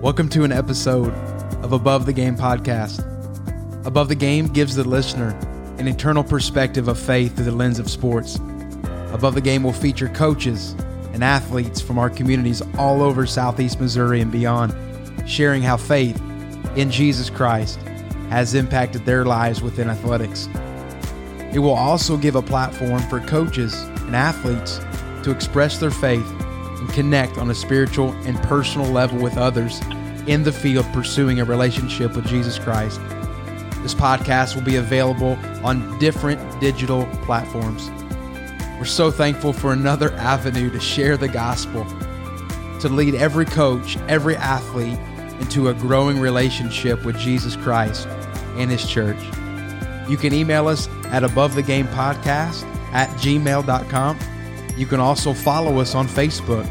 Welcome 0.00 0.28
to 0.28 0.44
an 0.44 0.52
episode 0.52 1.12
of 1.64 1.72
Above 1.72 2.06
the 2.06 2.12
Game 2.12 2.36
podcast. 2.36 3.04
Above 3.84 4.08
the 4.08 4.14
Game 4.14 4.46
gives 4.46 4.76
the 4.76 4.88
listener 4.88 5.30
an 5.78 5.88
eternal 5.88 6.22
perspective 6.22 6.86
of 6.86 7.00
faith 7.00 7.34
through 7.34 7.46
the 7.46 7.50
lens 7.50 7.80
of 7.80 7.90
sports. 7.90 8.36
Above 9.12 9.34
the 9.34 9.40
Game 9.40 9.64
will 9.64 9.72
feature 9.72 10.08
coaches 10.10 10.76
and 11.12 11.24
athletes 11.24 11.80
from 11.80 11.98
our 11.98 12.08
communities 12.08 12.62
all 12.78 13.02
over 13.02 13.26
Southeast 13.26 13.80
Missouri 13.80 14.20
and 14.20 14.30
beyond, 14.30 14.72
sharing 15.28 15.62
how 15.62 15.76
faith 15.76 16.16
in 16.76 16.92
Jesus 16.92 17.28
Christ 17.28 17.80
has 18.30 18.54
impacted 18.54 19.04
their 19.04 19.24
lives 19.24 19.62
within 19.62 19.90
athletics. 19.90 20.48
It 21.52 21.58
will 21.58 21.74
also 21.74 22.16
give 22.16 22.36
a 22.36 22.42
platform 22.42 23.02
for 23.08 23.18
coaches 23.18 23.74
and 23.74 24.14
athletes 24.14 24.78
to 25.24 25.32
express 25.32 25.78
their 25.78 25.90
faith 25.90 26.24
and 26.78 26.88
connect 26.90 27.38
on 27.38 27.50
a 27.50 27.54
spiritual 27.54 28.12
and 28.24 28.36
personal 28.42 28.90
level 28.90 29.18
with 29.20 29.36
others 29.36 29.80
in 30.26 30.42
the 30.42 30.52
field 30.52 30.86
pursuing 30.92 31.40
a 31.40 31.44
relationship 31.44 32.14
with 32.14 32.26
Jesus 32.26 32.58
Christ. 32.58 33.00
This 33.82 33.94
podcast 33.94 34.54
will 34.54 34.62
be 34.62 34.76
available 34.76 35.38
on 35.64 35.98
different 35.98 36.60
digital 36.60 37.06
platforms. 37.22 37.90
We're 38.78 38.84
so 38.84 39.10
thankful 39.10 39.52
for 39.52 39.72
another 39.72 40.12
avenue 40.14 40.70
to 40.70 40.80
share 40.80 41.16
the 41.16 41.28
gospel, 41.28 41.84
to 42.80 42.88
lead 42.88 43.14
every 43.14 43.44
coach, 43.44 43.96
every 44.08 44.36
athlete 44.36 44.98
into 45.40 45.68
a 45.68 45.74
growing 45.74 46.20
relationship 46.20 47.04
with 47.04 47.18
Jesus 47.18 47.56
Christ 47.56 48.06
and 48.56 48.70
His 48.70 48.86
church. 48.86 49.18
You 50.08 50.16
can 50.16 50.32
email 50.32 50.68
us 50.68 50.88
at 51.06 51.24
above 51.24 51.54
the 51.54 51.62
game 51.62 51.86
podcast 51.88 52.64
at 52.92 53.08
gmail.com. 53.18 54.18
You 54.78 54.86
can 54.86 55.00
also 55.00 55.34
follow 55.34 55.80
us 55.80 55.96
on 55.96 56.06
Facebook, 56.06 56.64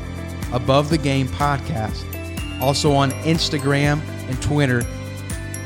Above 0.54 0.90
the 0.90 0.98
Game 0.98 1.28
Podcast. 1.28 2.06
Also 2.62 2.94
on 2.94 3.12
Instagram 3.24 4.00
and 4.30 4.42
Twitter 4.42 4.80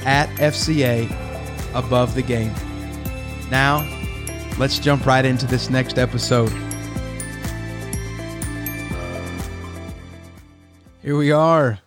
at 0.06 0.28
FCA 0.40 1.06
Above 1.76 2.16
the 2.16 2.24
Game. 2.24 2.52
Now, 3.52 3.88
let's 4.58 4.80
jump 4.80 5.06
right 5.06 5.24
into 5.24 5.46
this 5.46 5.70
next 5.70 6.00
episode. 6.00 6.52
Here 11.04 11.16
we 11.16 11.32
are. 11.32 11.78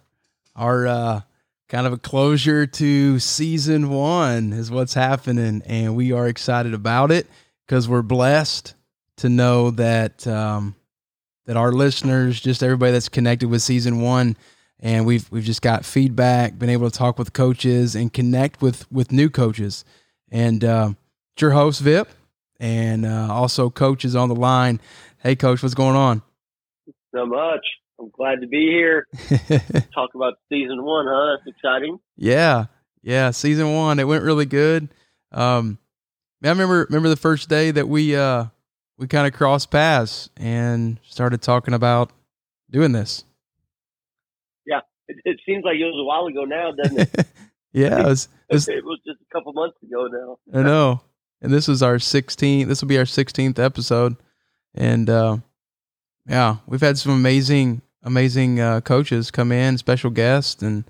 Our 0.54 0.86
uh, 0.86 1.20
kind 1.68 1.88
of 1.88 1.92
a 1.92 1.98
closure 1.98 2.64
to 2.64 3.18
season 3.18 3.90
one 3.90 4.52
is 4.52 4.70
what's 4.70 4.94
happening, 4.94 5.62
and 5.66 5.96
we 5.96 6.12
are 6.12 6.28
excited 6.28 6.74
about 6.74 7.10
it 7.10 7.26
because 7.66 7.88
we're 7.88 8.02
blessed 8.02 8.74
to 9.18 9.28
know 9.28 9.70
that 9.72 10.26
um, 10.26 10.74
that 11.46 11.56
our 11.56 11.72
listeners, 11.72 12.40
just 12.40 12.62
everybody 12.62 12.92
that's 12.92 13.08
connected 13.08 13.48
with 13.48 13.62
season 13.62 14.00
one, 14.00 14.36
and 14.80 15.06
we've 15.06 15.30
we've 15.30 15.44
just 15.44 15.62
got 15.62 15.84
feedback, 15.84 16.58
been 16.58 16.70
able 16.70 16.90
to 16.90 16.96
talk 16.96 17.18
with 17.18 17.32
coaches 17.32 17.94
and 17.94 18.12
connect 18.12 18.62
with 18.62 18.90
with 18.90 19.12
new 19.12 19.30
coaches, 19.30 19.84
and 20.30 20.64
uh, 20.64 20.90
it's 21.34 21.42
your 21.42 21.52
host 21.52 21.80
Vip, 21.80 22.08
and 22.58 23.04
uh, 23.06 23.28
also 23.30 23.70
coaches 23.70 24.16
on 24.16 24.28
the 24.28 24.36
line. 24.36 24.80
Hey, 25.18 25.36
coach, 25.36 25.62
what's 25.62 25.74
going 25.74 25.96
on? 25.96 26.22
So 27.14 27.26
much. 27.26 27.64
I'm 28.00 28.10
glad 28.10 28.40
to 28.40 28.48
be 28.48 28.66
here. 28.66 29.06
Talk 29.94 30.10
about 30.14 30.34
season 30.48 30.82
one, 30.82 31.06
huh? 31.08 31.36
That's 31.36 31.56
exciting. 31.56 32.00
Yeah, 32.16 32.66
yeah. 33.02 33.30
Season 33.30 33.72
one, 33.72 34.00
it 34.00 34.08
went 34.08 34.24
really 34.24 34.46
good. 34.46 34.88
Um, 35.30 35.78
I 36.42 36.48
remember 36.48 36.86
remember 36.88 37.08
the 37.08 37.16
first 37.16 37.48
day 37.48 37.70
that 37.70 37.88
we 37.88 38.16
uh 38.16 38.46
we 38.98 39.06
kind 39.06 39.26
of 39.26 39.32
crossed 39.32 39.70
paths 39.70 40.28
and 40.36 40.98
started 41.02 41.42
talking 41.42 41.74
about 41.74 42.10
doing 42.70 42.92
this. 42.92 43.24
Yeah, 44.66 44.80
it, 45.08 45.16
it 45.24 45.40
seems 45.46 45.64
like 45.64 45.76
it 45.76 45.84
was 45.84 46.00
a 46.00 46.04
while 46.04 46.26
ago 46.26 46.44
now, 46.44 46.72
doesn't 46.72 47.00
it? 47.00 47.26
yeah, 47.72 48.00
it 48.00 48.06
was, 48.06 48.28
it 48.48 48.54
was, 48.54 48.68
it 48.68 48.84
was 48.84 49.00
just 49.06 49.20
a 49.20 49.32
couple 49.32 49.52
months 49.52 49.76
ago 49.82 50.06
now. 50.06 50.58
I 50.58 50.62
know, 50.62 51.00
and 51.40 51.52
this 51.52 51.68
is 51.68 51.82
our 51.82 51.96
16th. 51.96 52.66
This 52.66 52.80
will 52.80 52.88
be 52.88 52.98
our 52.98 53.04
16th 53.04 53.58
episode, 53.58 54.16
and 54.74 55.10
uh, 55.10 55.38
yeah, 56.28 56.56
we've 56.66 56.80
had 56.80 56.98
some 56.98 57.12
amazing, 57.12 57.82
amazing 58.02 58.60
uh, 58.60 58.80
coaches 58.80 59.30
come 59.30 59.50
in, 59.50 59.78
special 59.78 60.10
guests, 60.10 60.62
and 60.62 60.84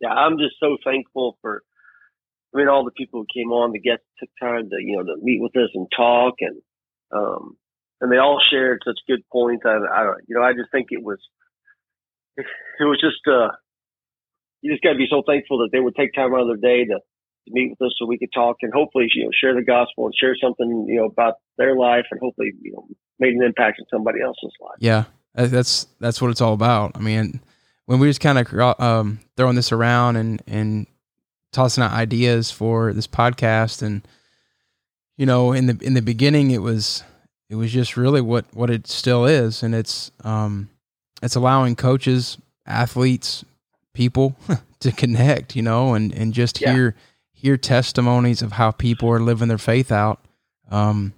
yeah, 0.00 0.10
I'm 0.10 0.38
just 0.38 0.56
so 0.60 0.76
thankful 0.84 1.38
for. 1.40 1.62
I 2.54 2.58
mean, 2.58 2.68
all 2.68 2.84
the 2.84 2.96
people 2.96 3.20
who 3.20 3.26
came 3.32 3.52
on, 3.52 3.72
the 3.72 3.80
guests 3.80 4.06
took 4.18 4.30
time 4.40 4.70
to 4.70 4.76
you 4.80 4.96
know 4.96 5.04
to 5.04 5.20
meet 5.22 5.40
with 5.40 5.56
us 5.56 5.70
and 5.74 5.86
talk, 5.94 6.34
and 6.40 6.60
um, 7.12 7.56
and 8.00 8.10
they 8.10 8.18
all 8.18 8.40
shared 8.50 8.80
such 8.84 8.98
good 9.06 9.22
points. 9.30 9.64
I, 9.66 9.76
I 9.76 10.02
you 10.26 10.36
know, 10.36 10.42
I 10.42 10.52
just 10.52 10.70
think 10.72 10.88
it 10.90 11.02
was 11.02 11.18
it 12.36 12.84
was 12.84 13.00
just 13.00 13.20
uh, 13.26 13.52
you 14.62 14.72
just 14.72 14.82
got 14.82 14.92
to 14.92 14.98
be 14.98 15.08
so 15.10 15.22
thankful 15.26 15.58
that 15.58 15.70
they 15.72 15.80
would 15.80 15.96
take 15.96 16.14
time 16.14 16.34
out 16.34 16.42
of 16.42 16.48
their 16.48 16.56
day 16.56 16.84
to 16.84 16.98
to 16.98 17.50
meet 17.52 17.70
with 17.70 17.86
us 17.86 17.94
so 17.98 18.06
we 18.06 18.18
could 18.18 18.32
talk 18.34 18.56
and 18.62 18.72
hopefully 18.72 19.06
you 19.14 19.24
know 19.24 19.30
share 19.32 19.54
the 19.54 19.64
gospel 19.64 20.06
and 20.06 20.14
share 20.14 20.36
something 20.40 20.86
you 20.88 21.00
know 21.00 21.06
about 21.06 21.34
their 21.56 21.76
life 21.76 22.04
and 22.10 22.20
hopefully 22.20 22.52
you 22.62 22.72
know 22.72 22.86
made 23.18 23.34
an 23.34 23.42
impact 23.42 23.78
in 23.78 23.84
somebody 23.90 24.20
else's 24.20 24.52
life. 24.60 24.78
Yeah, 24.78 25.04
that's 25.34 25.86
that's 26.00 26.20
what 26.20 26.30
it's 26.30 26.40
all 26.40 26.54
about. 26.54 26.92
I 26.94 27.00
mean, 27.00 27.40
when 27.86 27.98
we 27.98 28.08
just 28.08 28.20
kind 28.20 28.38
of 28.38 28.80
um, 28.80 29.20
throwing 29.36 29.56
this 29.56 29.72
around 29.72 30.16
and 30.16 30.42
and 30.46 30.86
tossing 31.52 31.82
out 31.84 31.92
ideas 31.92 32.50
for 32.50 32.92
this 32.92 33.06
podcast, 33.06 33.82
and 33.82 34.06
you 35.16 35.26
know, 35.26 35.52
in 35.52 35.66
the 35.66 35.78
in 35.82 35.94
the 35.94 36.02
beginning, 36.02 36.50
it 36.50 36.62
was 36.62 37.02
it 37.50 37.54
was 37.56 37.72
just 37.72 37.96
really 37.96 38.20
what 38.20 38.44
what 38.54 38.70
it 38.70 38.86
still 38.86 39.24
is, 39.26 39.62
and 39.62 39.74
it's 39.74 40.10
um 40.24 40.68
it's 41.22 41.34
allowing 41.36 41.74
coaches, 41.76 42.38
athletes, 42.66 43.44
people 43.94 44.36
to 44.80 44.92
connect, 44.92 45.56
you 45.56 45.62
know, 45.62 45.94
and 45.94 46.12
and 46.14 46.32
just 46.34 46.60
Yeah. 46.60 46.72
hear 46.72 46.94
hear 47.32 47.56
testimonies 47.56 48.42
of 48.42 48.52
how 48.52 48.70
people 48.70 49.08
are 49.10 49.20
living 49.20 49.48
their 49.48 49.58
faith 49.58 49.90
out. 49.92 50.20
Um, 50.70 51.12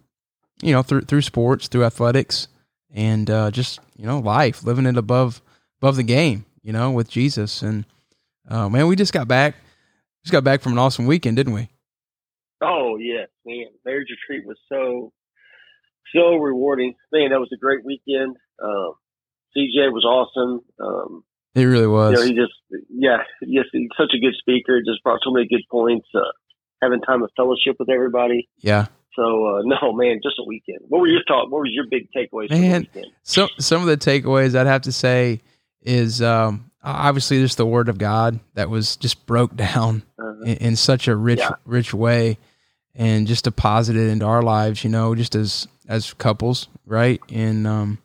you 0.62 0.72
know, 0.72 0.82
through 0.82 1.02
through 1.02 1.22
sports, 1.22 1.68
through 1.68 1.84
athletics, 1.84 2.46
and 2.92 3.28
uh, 3.30 3.50
just 3.50 3.80
you 3.96 4.06
know, 4.06 4.18
life, 4.18 4.62
living 4.64 4.86
it 4.86 4.96
above 4.96 5.42
above 5.80 5.96
the 5.96 6.02
game. 6.02 6.44
You 6.62 6.72
know, 6.74 6.90
with 6.90 7.08
Jesus. 7.10 7.62
And 7.62 7.84
uh, 8.48 8.68
man, 8.68 8.86
we 8.86 8.94
just 8.96 9.12
got 9.14 9.26
back, 9.28 9.54
just 10.24 10.32
got 10.32 10.44
back 10.44 10.60
from 10.60 10.72
an 10.72 10.78
awesome 10.78 11.06
weekend, 11.06 11.36
didn't 11.36 11.52
we? 11.54 11.68
Oh 12.62 12.96
yes, 12.98 13.28
man, 13.46 13.66
marriage 13.84 14.08
retreat 14.10 14.46
was 14.46 14.58
so 14.68 15.12
so 16.14 16.34
rewarding. 16.36 16.94
Man, 17.12 17.30
that 17.30 17.40
was 17.40 17.50
a 17.54 17.56
great 17.56 17.84
weekend. 17.84 18.36
Um, 18.62 18.92
CJ 19.56 19.92
was 19.92 20.04
awesome. 20.04 20.60
Um, 20.78 21.24
It 21.54 21.64
really 21.64 21.82
you 21.82 21.90
was. 21.90 22.14
know, 22.14 22.22
he 22.22 22.34
just 22.34 22.52
yeah, 22.90 23.18
yes, 23.42 23.64
he's 23.72 23.88
such 23.96 24.10
a 24.14 24.20
good 24.20 24.34
speaker. 24.38 24.80
Just 24.80 25.02
brought 25.02 25.20
so 25.24 25.30
many 25.32 25.46
good 25.48 25.62
points. 25.70 26.06
Uh, 26.14 26.20
having 26.82 27.00
time 27.00 27.22
of 27.22 27.30
fellowship 27.36 27.76
with 27.78 27.88
everybody. 27.90 28.48
yeah. 28.58 28.86
So 29.16 29.22
uh, 29.24 29.62
no, 29.64 29.92
man, 29.92 30.20
just 30.22 30.36
a 30.38 30.44
weekend. 30.46 30.80
What 30.88 31.00
were 31.00 31.08
your 31.08 31.22
thoughts? 31.26 31.50
What 31.50 31.62
was 31.62 31.70
your 31.72 31.86
big 31.90 32.08
takeaways 32.16 32.48
from 32.48 32.60
Man. 32.60 32.82
the 32.92 32.98
weekend? 33.00 33.12
So 33.24 33.48
some 33.58 33.80
of 33.82 33.88
the 33.88 33.96
takeaways 33.96 34.54
I'd 34.56 34.66
have 34.68 34.82
to 34.82 34.92
say 34.92 35.40
is 35.82 36.22
um, 36.22 36.69
obviously 36.82 37.40
just 37.42 37.56
the 37.56 37.66
Word 37.66 37.88
of 37.88 37.98
God 37.98 38.40
that 38.54 38.70
was 38.70 38.96
just 38.96 39.26
broke 39.26 39.54
down 39.68 40.02
Uh, 40.18 40.40
in, 40.42 40.56
in 40.58 40.76
such 40.76 41.08
a 41.08 41.16
rich 41.16 41.38
Yeah. 41.40 41.52
rich 41.64 41.92
way, 41.94 42.38
and 42.94 43.26
just 43.26 43.44
deposited 43.44 44.08
into 44.10 44.24
our 44.26 44.42
lives. 44.42 44.82
You 44.84 44.90
know, 44.90 45.14
just 45.14 45.34
as 45.34 45.66
as 45.88 46.12
couples, 46.14 46.68
right? 46.86 47.20
And 47.30 47.66
um, 47.66 47.98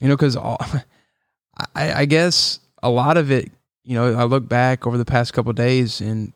you 0.00 0.08
know, 0.08 0.16
because 0.16 0.36
I, 1.74 1.92
I 2.02 2.04
guess 2.04 2.60
a 2.82 2.90
lot 2.90 3.16
of 3.16 3.30
it. 3.30 3.50
You 3.84 3.94
know, 3.94 4.14
I 4.14 4.24
look 4.24 4.46
back 4.48 4.86
over 4.86 4.98
the 4.98 5.04
past 5.06 5.32
couple 5.32 5.48
of 5.50 5.56
days, 5.56 6.00
and 6.02 6.32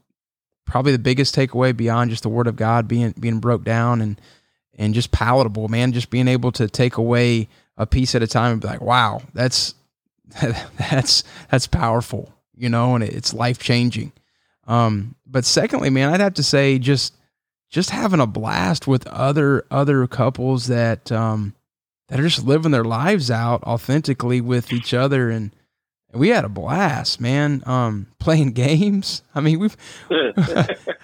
probably 0.64 0.92
the 0.92 0.98
biggest 0.98 1.34
takeaway 1.36 1.76
beyond 1.76 2.08
just 2.10 2.22
the 2.22 2.28
Word 2.30 2.46
of 2.46 2.56
God 2.56 2.88
being 2.88 3.14
being 3.20 3.40
broke 3.40 3.62
down 3.64 4.00
and 4.00 4.18
and 4.78 4.94
just 4.94 5.12
palatable, 5.12 5.68
man. 5.68 5.92
Just 5.92 6.08
being 6.08 6.28
able 6.28 6.50
to 6.52 6.66
take 6.66 6.96
away 6.96 7.48
a 7.76 7.84
piece 7.86 8.14
at 8.14 8.22
a 8.22 8.26
time 8.26 8.52
and 8.52 8.60
be 8.62 8.68
like, 8.68 8.80
wow, 8.80 9.20
that's 9.34 9.74
that's 10.78 11.24
that's 11.50 11.66
powerful, 11.66 12.32
you 12.54 12.68
know, 12.68 12.94
and 12.94 13.04
it's 13.04 13.34
life 13.34 13.58
changing. 13.58 14.12
Um, 14.66 15.16
but 15.26 15.44
secondly, 15.44 15.90
man, 15.90 16.10
I'd 16.10 16.20
have 16.20 16.34
to 16.34 16.42
say 16.42 16.78
just 16.78 17.14
just 17.70 17.90
having 17.90 18.20
a 18.20 18.26
blast 18.26 18.86
with 18.86 19.06
other 19.06 19.64
other 19.70 20.06
couples 20.06 20.66
that 20.66 21.10
um 21.10 21.54
that 22.08 22.20
are 22.20 22.28
just 22.28 22.44
living 22.44 22.72
their 22.72 22.84
lives 22.84 23.30
out 23.30 23.62
authentically 23.64 24.40
with 24.40 24.72
each 24.72 24.92
other 24.92 25.30
and 25.30 25.54
and 26.12 26.20
we 26.20 26.28
had 26.28 26.44
a 26.44 26.48
blast, 26.50 27.20
man. 27.20 27.62
Um, 27.64 28.06
playing 28.18 28.52
games. 28.52 29.22
I 29.34 29.40
mean, 29.40 29.58
we've 29.58 29.76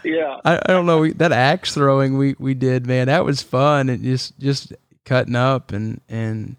yeah, 0.04 0.36
I, 0.44 0.58
I 0.58 0.66
don't 0.68 0.86
know 0.86 1.00
we, 1.00 1.12
that 1.14 1.32
axe 1.32 1.74
throwing 1.74 2.18
we 2.18 2.36
we 2.38 2.54
did, 2.54 2.86
man. 2.86 3.06
That 3.06 3.24
was 3.24 3.42
fun 3.42 3.88
and 3.88 4.04
just 4.04 4.38
just 4.38 4.72
cutting 5.04 5.36
up 5.36 5.72
and 5.72 6.00
and 6.08 6.56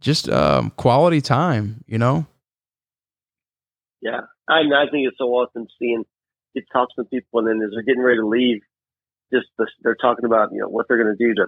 just 0.00 0.28
um 0.28 0.70
quality 0.76 1.20
time, 1.20 1.84
you 1.86 1.98
know. 1.98 2.26
yeah. 4.00 4.20
I, 4.48 4.60
I 4.62 4.90
think 4.90 5.06
it's 5.06 5.18
so 5.18 5.26
awesome 5.26 5.66
seeing 5.78 6.04
get 6.54 6.66
to 6.66 6.72
talk 6.72 6.88
to 6.96 7.04
people, 7.04 7.38
and 7.40 7.48
then 7.48 7.62
as 7.62 7.70
they're 7.72 7.82
getting 7.86 8.02
ready 8.02 8.18
to 8.18 8.26
leave, 8.26 8.62
just 9.32 9.46
the, 9.58 9.66
they're 9.82 9.94
talking 9.94 10.24
about 10.24 10.50
you 10.52 10.60
know 10.60 10.68
what 10.68 10.86
they're 10.88 11.02
going 11.02 11.16
to 11.16 11.24
do 11.24 11.34
to 11.34 11.46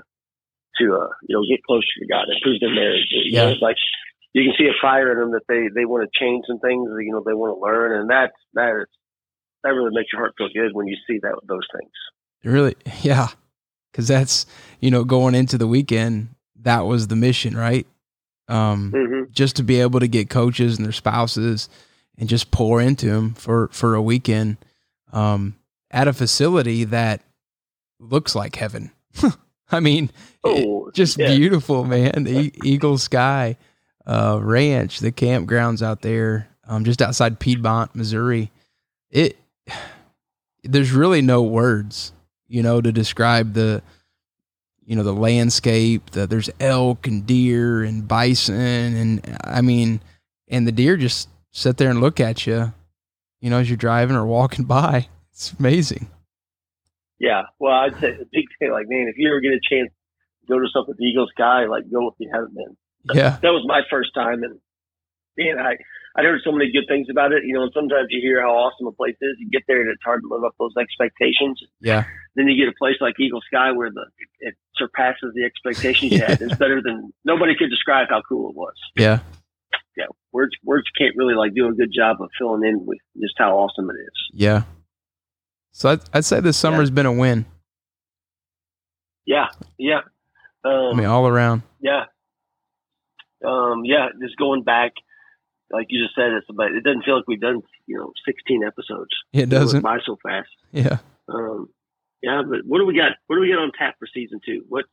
to 0.79 0.95
uh, 0.95 1.09
you 1.27 1.35
know 1.37 1.43
get 1.49 1.65
closer 1.65 1.91
to 1.99 2.07
God, 2.07 2.27
improve 2.31 2.61
their 2.61 2.75
marriage. 2.75 3.07
You 3.11 3.33
Yeah. 3.33 3.51
know, 3.51 3.55
like 3.61 3.77
you 4.33 4.45
can 4.45 4.55
see 4.57 4.71
a 4.71 4.77
fire 4.81 5.13
in 5.13 5.19
them 5.19 5.33
that 5.33 5.47
they 5.49 5.69
they 5.75 5.85
want 5.85 6.09
to 6.09 6.19
change 6.19 6.45
some 6.47 6.61
things. 6.61 6.89
You 6.89 7.13
know, 7.13 7.23
they 7.27 7.35
want 7.35 7.57
to 7.57 7.61
learn, 7.61 8.01
and 8.01 8.09
that's 8.09 8.37
that 8.55 8.71
is 8.83 8.89
that 9.65 9.71
really 9.71 9.95
makes 9.95 10.13
your 10.13 10.23
heart 10.23 10.35
feel 10.39 10.49
good 10.55 10.75
when 10.75 10.87
you 10.87 10.97
see 11.07 11.19
that 11.23 11.35
those 11.47 11.67
things. 11.75 11.93
Really, 12.45 12.77
yeah, 13.03 13.29
because 13.91 14.09
that's 14.09 14.47
you 14.81 14.91
know 14.91 15.05
going 15.05 15.35
into 15.35 15.59
the 15.59 15.67
weekend 15.67 16.35
that 16.61 16.87
was 16.87 17.09
the 17.09 17.17
mission, 17.17 17.57
right? 17.57 17.87
Um, 18.53 18.93
mm-hmm. 18.93 19.33
Just 19.33 19.57
to 19.57 19.63
be 19.63 19.81
able 19.81 20.01
to 20.01 20.09
get 20.09 20.29
coaches 20.29 20.77
and 20.77 20.85
their 20.85 20.93
spouses 20.93 21.71
and 22.19 22.29
just 22.29 22.51
pour 22.51 22.83
into 22.83 23.07
them 23.07 23.33
for 23.33 23.69
for 23.69 23.95
a 23.95 24.03
weekend 24.03 24.59
um, 25.13 25.57
at 25.91 26.07
a 26.07 26.13
facility 26.13 26.85
that 26.85 27.23
looks 27.99 28.35
like 28.35 28.57
heaven. 28.57 28.91
I 29.71 29.81
mean, 29.81 30.11
oh, 30.45 30.91
just 30.93 31.19
yeah. 31.19 31.35
beautiful, 31.35 31.85
man. 31.85 32.25
The 32.25 32.53
Eagle 32.65 32.99
Sky 32.99 33.57
uh, 34.07 34.39
Ranch, 34.43 35.01
the 35.01 35.13
campgrounds 35.13 35.83
out 35.83 36.03
there, 36.03 36.49
um, 36.67 36.85
just 36.85 37.01
outside 37.01 37.41
Piedmont, 37.41 37.95
Missouri. 37.95 38.51
It 39.11 39.39
there's 40.63 40.93
really 40.93 41.23
no 41.23 41.43
words, 41.43 42.13
you 42.49 42.63
know, 42.63 42.83
to 42.83 42.93
describe 42.93 43.55
the 43.55 43.83
you 44.87 44.97
know 44.97 45.03
the 45.03 45.13
landscape. 45.13 46.11
The, 46.11 46.27
there's 46.27 46.51
elk 46.61 47.07
and 47.07 47.27
deer 47.27 47.83
and 47.83 48.07
bison, 48.07 48.55
and 48.55 49.39
I 49.45 49.61
mean, 49.61 50.01
and 50.49 50.67
the 50.67 50.73
deer 50.73 50.97
just 50.97 51.29
sit 51.51 51.77
there 51.77 51.91
and 51.91 52.01
look 52.01 52.21
at 52.21 52.47
you, 52.47 52.73
you 53.41 53.51
know, 53.51 53.59
as 53.59 53.69
you're 53.69 53.77
driving 53.77 54.17
or 54.17 54.27
walking 54.27 54.65
by. 54.67 55.09
It's 55.33 55.53
amazing. 55.59 56.09
Yeah, 57.19 57.43
well, 57.59 57.73
I'd 57.73 57.95
say 58.01 58.13
the 58.13 58.27
big 58.33 58.47
thing, 58.59 58.73
like 58.73 58.87
man, 58.89 59.07
if 59.09 59.15
you 59.17 59.29
ever 59.29 59.41
get 59.41 59.53
a 59.53 59.61
chance 59.63 59.91
to 60.41 60.53
go 60.53 60.59
to 60.59 60.67
something 60.73 60.95
the 60.99 61.05
Eagle 61.05 61.29
Sky, 61.29 61.67
like 61.67 61.91
go 61.91 62.09
if 62.09 62.15
you 62.19 62.31
haven't 62.33 62.55
been. 62.55 62.77
Yeah, 63.15 63.39
that 63.43 63.51
was 63.51 63.65
my 63.67 63.83
first 63.91 64.15
time, 64.15 64.43
and 64.43 64.59
man, 65.37 65.59
I 65.59 65.77
I 66.15 66.23
heard 66.23 66.41
so 66.45 66.53
many 66.53 66.71
good 66.71 66.85
things 66.89 67.09
about 67.11 67.33
it. 67.33 67.45
You 67.45 67.55
know, 67.55 67.63
and 67.63 67.73
sometimes 67.75 68.09
you 68.11 68.21
hear 68.21 68.43
how 68.43 68.51
awesome 68.51 68.87
a 68.87 68.93
place 68.93 69.17
is. 69.21 69.37
You 69.39 69.49
get 69.51 69.63
there 69.67 69.81
and 69.81 69.91
it's 69.91 70.03
hard 70.05 70.23
to 70.23 70.29
live 70.29 70.45
up 70.45 70.55
those 70.59 70.75
expectations. 70.79 71.61
Yeah. 71.81 72.05
Then 72.37 72.49
you 72.49 72.63
get 72.63 72.73
a 72.73 72.77
place 72.79 72.97
like 73.01 73.15
Eagle 73.19 73.41
Sky 73.47 73.73
where 73.73 73.91
the 73.91 74.07
it 74.41 74.55
surpasses 74.77 75.33
the 75.35 75.45
expectations 75.45 76.13
you 76.13 76.21
had. 76.21 76.41
It's 76.43 76.57
better 76.57 76.83
than 76.83 77.13
nobody 77.25 77.55
could 77.57 77.71
describe 77.71 78.09
how 78.11 78.23
cool 78.29 78.51
it 78.51 78.57
was. 78.57 78.75
Yeah. 78.97 79.21
Yeah. 79.97 80.07
Words 80.33 80.53
words 80.65 80.87
can't 80.99 81.17
really 81.17 81.35
like 81.35 81.55
do 81.55 81.69
a 81.69 81.73
good 81.73 81.93
job 81.95 82.21
of 82.21 82.31
filling 82.39 82.65
in 82.65 82.85
with 82.85 82.99
just 83.21 83.35
how 83.39 83.57
awesome 83.57 83.89
it 83.91 83.95
is. 83.95 84.31
Yeah. 84.33 84.63
So 85.73 85.91
I'd, 85.91 86.01
I'd 86.13 86.25
say 86.25 86.41
this 86.41 86.59
summer's 86.59 86.91
yeah. 86.91 86.95
been 86.95 87.07
a 87.07 87.13
win. 87.13 87.47
Yeah. 89.25 89.47
Yeah. 89.79 90.01
Um, 90.65 90.93
I 90.93 90.95
mean, 90.95 91.07
all 91.07 91.27
around. 91.27 91.63
Yeah. 91.81 92.05
Um, 93.45 93.85
yeah. 93.85 94.09
Just 94.21 94.37
going 94.37 94.63
back 94.63 94.93
like 95.73 95.87
you 95.89 96.05
just 96.05 96.15
said, 96.15 96.33
it's 96.33 96.49
about. 96.51 96.73
It 96.73 96.85
doesn't 96.85 97.05
feel 97.05 97.17
like 97.17 97.27
we've 97.27 97.41
done 97.41 97.63
you 97.87 97.97
know 97.97 98.13
16 98.27 98.63
episodes. 98.65 99.11
It 99.33 99.49
doesn't 99.49 99.83
buy 99.83 99.99
so 100.05 100.19
fast. 100.23 100.51
Yeah. 100.73 100.99
Um. 101.29 101.69
Yeah, 102.23 102.43
but 102.49 102.61
what 102.65 102.79
do 102.79 102.87
we 102.87 102.95
got? 102.95 103.13
What 103.27 103.37
do 103.37 103.43
we 103.43 103.49
got 103.49 103.59
on 103.59 103.73
tap 103.77 103.97
for 103.99 104.07
season 104.13 104.41
two? 104.45 104.65
What? 104.69 104.85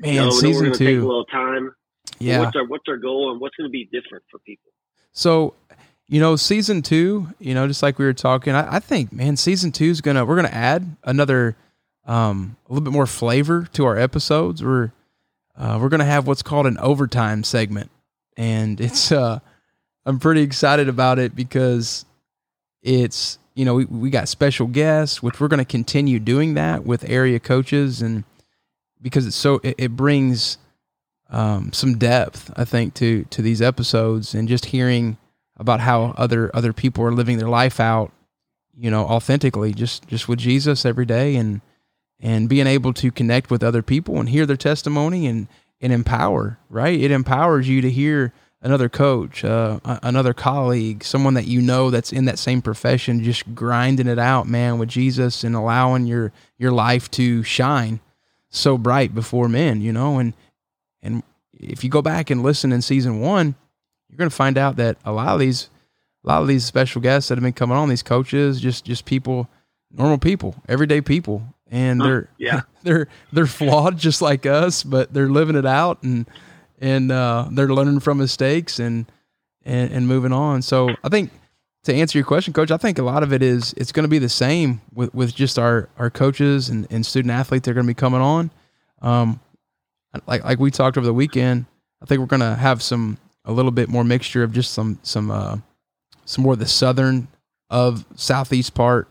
Man, 0.00 0.14
you 0.14 0.20
know, 0.20 0.30
season 0.30 0.68
we're 0.68 0.74
two. 0.74 0.84
Take 0.84 0.96
a 0.98 1.00
little 1.00 1.24
time. 1.26 1.74
Yeah. 2.18 2.40
What's 2.40 2.56
our 2.56 2.66
What's 2.66 2.84
our 2.88 2.96
goal, 2.96 3.30
and 3.32 3.40
what's 3.40 3.56
going 3.56 3.68
to 3.68 3.72
be 3.72 3.84
different 3.92 4.24
for 4.30 4.38
people? 4.38 4.70
So, 5.12 5.54
you 6.06 6.20
know, 6.20 6.36
season 6.36 6.82
two. 6.82 7.28
You 7.38 7.54
know, 7.54 7.66
just 7.66 7.82
like 7.82 7.98
we 7.98 8.04
were 8.04 8.14
talking, 8.14 8.54
I, 8.54 8.76
I 8.76 8.78
think, 8.80 9.12
man, 9.12 9.36
season 9.36 9.72
two 9.72 9.86
is 9.86 10.00
gonna. 10.00 10.24
We're 10.24 10.36
gonna 10.36 10.48
add 10.48 10.96
another, 11.04 11.56
um, 12.06 12.56
a 12.66 12.72
little 12.72 12.84
bit 12.84 12.92
more 12.92 13.06
flavor 13.06 13.68
to 13.74 13.84
our 13.84 13.98
episodes. 13.98 14.64
We're, 14.64 14.92
uh, 15.56 15.78
we're 15.80 15.90
gonna 15.90 16.04
have 16.04 16.26
what's 16.26 16.42
called 16.42 16.66
an 16.66 16.78
overtime 16.78 17.44
segment, 17.44 17.90
and 18.36 18.80
it's 18.80 19.12
uh 19.12 19.40
I'm 20.08 20.18
pretty 20.18 20.40
excited 20.40 20.88
about 20.88 21.18
it 21.18 21.36
because 21.36 22.06
it's 22.82 23.38
you 23.54 23.66
know 23.66 23.74
we, 23.74 23.84
we 23.84 24.08
got 24.08 24.26
special 24.26 24.66
guests, 24.66 25.22
which 25.22 25.38
we're 25.38 25.48
going 25.48 25.58
to 25.58 25.66
continue 25.66 26.18
doing 26.18 26.54
that 26.54 26.86
with 26.86 27.08
area 27.08 27.38
coaches, 27.38 28.00
and 28.00 28.24
because 29.02 29.26
it's 29.26 29.36
so 29.36 29.60
it, 29.62 29.74
it 29.76 29.96
brings 29.96 30.56
um, 31.28 31.74
some 31.74 31.98
depth, 31.98 32.50
I 32.56 32.64
think, 32.64 32.94
to 32.94 33.24
to 33.24 33.42
these 33.42 33.60
episodes, 33.60 34.34
and 34.34 34.48
just 34.48 34.66
hearing 34.66 35.18
about 35.58 35.80
how 35.80 36.14
other 36.16 36.50
other 36.56 36.72
people 36.72 37.04
are 37.04 37.12
living 37.12 37.36
their 37.36 37.50
life 37.50 37.78
out, 37.78 38.10
you 38.74 38.90
know, 38.90 39.04
authentically, 39.04 39.74
just 39.74 40.08
just 40.08 40.26
with 40.26 40.38
Jesus 40.38 40.86
every 40.86 41.04
day, 41.04 41.36
and 41.36 41.60
and 42.18 42.48
being 42.48 42.66
able 42.66 42.94
to 42.94 43.10
connect 43.10 43.50
with 43.50 43.62
other 43.62 43.82
people 43.82 44.18
and 44.20 44.30
hear 44.30 44.46
their 44.46 44.56
testimony 44.56 45.26
and 45.26 45.48
and 45.82 45.92
empower, 45.92 46.58
right? 46.70 46.98
It 46.98 47.10
empowers 47.10 47.68
you 47.68 47.82
to 47.82 47.90
hear 47.90 48.32
another 48.60 48.88
coach, 48.88 49.44
uh, 49.44 49.78
another 50.02 50.34
colleague, 50.34 51.04
someone 51.04 51.34
that 51.34 51.46
you 51.46 51.60
know 51.60 51.90
that's 51.90 52.12
in 52.12 52.24
that 52.24 52.38
same 52.38 52.60
profession, 52.60 53.22
just 53.22 53.54
grinding 53.54 54.08
it 54.08 54.18
out, 54.18 54.46
man, 54.46 54.78
with 54.78 54.88
Jesus 54.88 55.44
and 55.44 55.54
allowing 55.54 56.06
your 56.06 56.32
your 56.58 56.72
life 56.72 57.10
to 57.12 57.42
shine 57.42 58.00
so 58.50 58.78
bright 58.78 59.14
before 59.14 59.48
men, 59.48 59.80
you 59.80 59.92
know, 59.92 60.18
and 60.18 60.34
and 61.02 61.22
if 61.52 61.84
you 61.84 61.90
go 61.90 62.02
back 62.02 62.30
and 62.30 62.42
listen 62.42 62.72
in 62.72 62.82
season 62.82 63.20
one, 63.20 63.54
you're 64.08 64.18
going 64.18 64.30
to 64.30 64.34
find 64.36 64.58
out 64.58 64.76
that 64.76 64.96
a 65.04 65.12
lot 65.12 65.28
of 65.28 65.40
these 65.40 65.70
a 66.24 66.28
lot 66.28 66.42
of 66.42 66.48
these 66.48 66.64
special 66.64 67.00
guests 67.00 67.28
that 67.28 67.38
have 67.38 67.44
been 67.44 67.52
coming 67.52 67.76
on, 67.76 67.88
these 67.88 68.02
coaches, 68.02 68.60
just 68.60 68.84
just 68.84 69.04
people, 69.04 69.48
normal 69.90 70.18
people, 70.18 70.56
everyday 70.68 71.00
people, 71.00 71.42
and 71.70 72.00
they're 72.00 72.28
yeah. 72.38 72.62
they're 72.82 73.08
they're 73.32 73.46
flawed 73.46 73.98
just 73.98 74.20
like 74.20 74.46
us, 74.46 74.82
but 74.82 75.12
they're 75.12 75.28
living 75.28 75.56
it 75.56 75.66
out 75.66 76.02
and 76.02 76.26
and 76.80 77.10
uh, 77.10 77.48
they're 77.50 77.68
learning 77.68 78.00
from 78.00 78.18
mistakes 78.18 78.78
and, 78.78 79.10
and 79.64 79.90
and 79.92 80.08
moving 80.08 80.32
on. 80.32 80.62
So 80.62 80.90
I 81.02 81.08
think 81.08 81.30
to 81.84 81.94
answer 81.94 82.18
your 82.18 82.26
question, 82.26 82.52
coach, 82.52 82.70
I 82.70 82.76
think 82.76 82.98
a 82.98 83.02
lot 83.02 83.22
of 83.22 83.32
it 83.32 83.42
is 83.42 83.74
it's 83.76 83.92
going 83.92 84.04
to 84.04 84.08
be 84.08 84.18
the 84.18 84.28
same 84.28 84.80
with, 84.92 85.14
with 85.14 85.34
just 85.34 85.58
our, 85.58 85.88
our 85.98 86.10
coaches 86.10 86.68
and, 86.68 86.86
and 86.90 87.04
student 87.04 87.32
athletes 87.32 87.64
They're 87.64 87.74
going 87.74 87.86
to 87.86 87.90
be 87.90 87.94
coming 87.94 88.20
on. 88.20 88.50
Um, 89.00 89.40
like 90.26 90.44
like 90.44 90.58
we 90.58 90.70
talked 90.70 90.96
over 90.96 91.06
the 91.06 91.14
weekend, 91.14 91.66
I 92.02 92.06
think 92.06 92.20
we're 92.20 92.26
going 92.26 92.40
to 92.40 92.54
have 92.54 92.82
some 92.82 93.18
a 93.44 93.52
little 93.52 93.70
bit 93.70 93.88
more 93.88 94.04
mixture 94.04 94.42
of 94.42 94.52
just 94.52 94.72
some 94.72 94.98
some 95.02 95.30
uh, 95.30 95.58
some 96.24 96.44
more 96.44 96.54
of 96.54 96.58
the 96.58 96.66
southern 96.66 97.28
of 97.70 98.04
southeast 98.16 98.74
part. 98.74 99.08